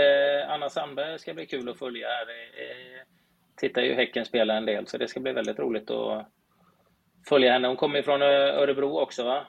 [0.49, 2.22] Anna Sandberg ska bli kul att följa här.
[2.22, 3.07] Eh,
[3.57, 6.26] tittar ju Häcken spela en del, så det ska bli väldigt roligt att
[7.28, 7.68] följa henne.
[7.68, 9.47] Hon kommer från eh, Örebro också, va?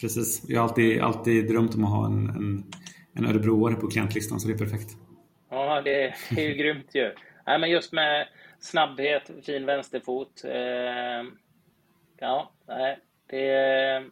[0.00, 0.42] Precis.
[0.48, 2.64] Jag har alltid, alltid drömt om att ha en, en
[3.14, 4.90] en örebroare på klientlistan, så det är perfekt.
[5.50, 7.14] Ja, det är, det är ju grymt ju.
[7.46, 8.28] Nej, men just med
[8.60, 10.44] snabbhet, fin vänsterfot.
[10.44, 11.30] Eh,
[12.18, 14.10] ja, nej, det, är,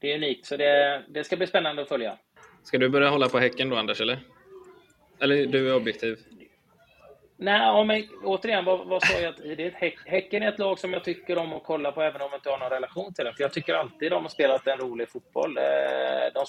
[0.00, 2.18] det är unikt, så det, det ska bli spännande att följa.
[2.62, 4.18] Ska du börja hålla på Häcken då, Anders, eller?
[5.20, 6.18] Eller du är objektiv?
[7.36, 9.60] Nej, men återigen, vad, vad sa jag?
[9.60, 12.38] Ett, häcken är ett lag som jag tycker om att kolla på, även om jag
[12.38, 13.32] inte har någon relation till det.
[13.32, 15.56] För jag tycker alltid de har spelat en rolig fotboll.
[15.56, 15.64] Eh,
[16.34, 16.44] de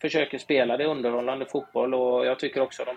[0.00, 2.88] försöker spela det underhållande fotboll och jag tycker också att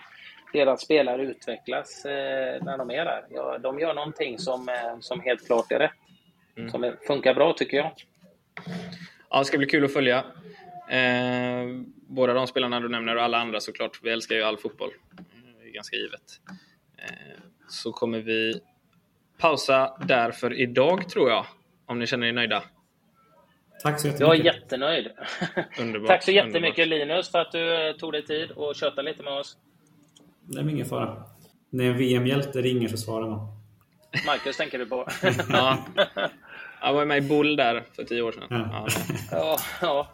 [0.53, 3.25] deras spelare utvecklas eh, när de är där.
[3.29, 5.91] Ja, de gör någonting som, eh, som helt klart är rätt.
[6.57, 6.69] Mm.
[6.69, 7.91] Som funkar bra, tycker jag.
[9.29, 10.17] Ja, det ska bli kul att följa.
[10.89, 11.67] Eh,
[12.07, 13.99] båda de spelarna du nämner och alla andra såklart.
[14.03, 14.89] Vi älskar ju all fotboll.
[15.65, 16.41] Är ganska givet.
[16.97, 18.61] Eh, så kommer vi
[19.37, 21.45] pausa där för idag, tror jag.
[21.85, 22.63] Om ni känner er nöjda.
[23.83, 24.27] Tack så jättemycket.
[24.27, 25.11] Jag är jättenöjd.
[25.79, 27.07] Underbart, Tack så jättemycket underbart.
[27.07, 29.57] Linus för att du eh, tog dig tid och köta lite med oss.
[30.41, 31.23] Det är ingen fara.
[31.69, 33.47] När en VM-hjälte ringer så svarar man.
[34.25, 35.07] Marcus tänker du på?
[35.49, 35.85] ja.
[36.81, 38.47] Jag var med i Bull där för tio år sedan.
[38.49, 38.87] Ja,
[39.31, 39.57] ja.
[39.81, 40.07] ja.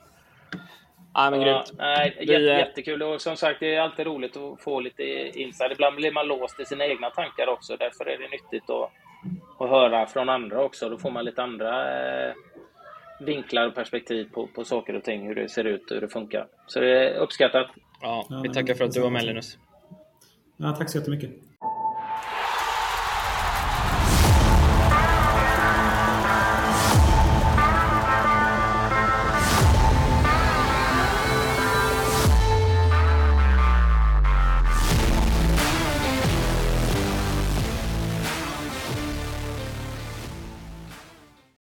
[1.13, 1.65] Ja, men grymt.
[1.67, 3.03] Ja, nej, jätte, Vi, jättekul.
[3.03, 5.03] Och som sagt, det är alltid roligt att få lite
[5.39, 5.71] insight.
[5.71, 7.77] Ibland blir man låst i sina egna tankar också.
[7.77, 8.91] Därför är det nyttigt att,
[9.59, 10.89] att höra från andra också.
[10.89, 12.33] Då får man lite andra eh,
[13.19, 16.07] vinklar och perspektiv på, på saker och ting, hur det ser ut och hur det
[16.07, 16.47] funkar.
[16.67, 17.67] Så det är uppskattat.
[18.01, 19.57] Ja, vi tackar för att du var med Linus.
[20.57, 21.29] Ja, tack så jättemycket.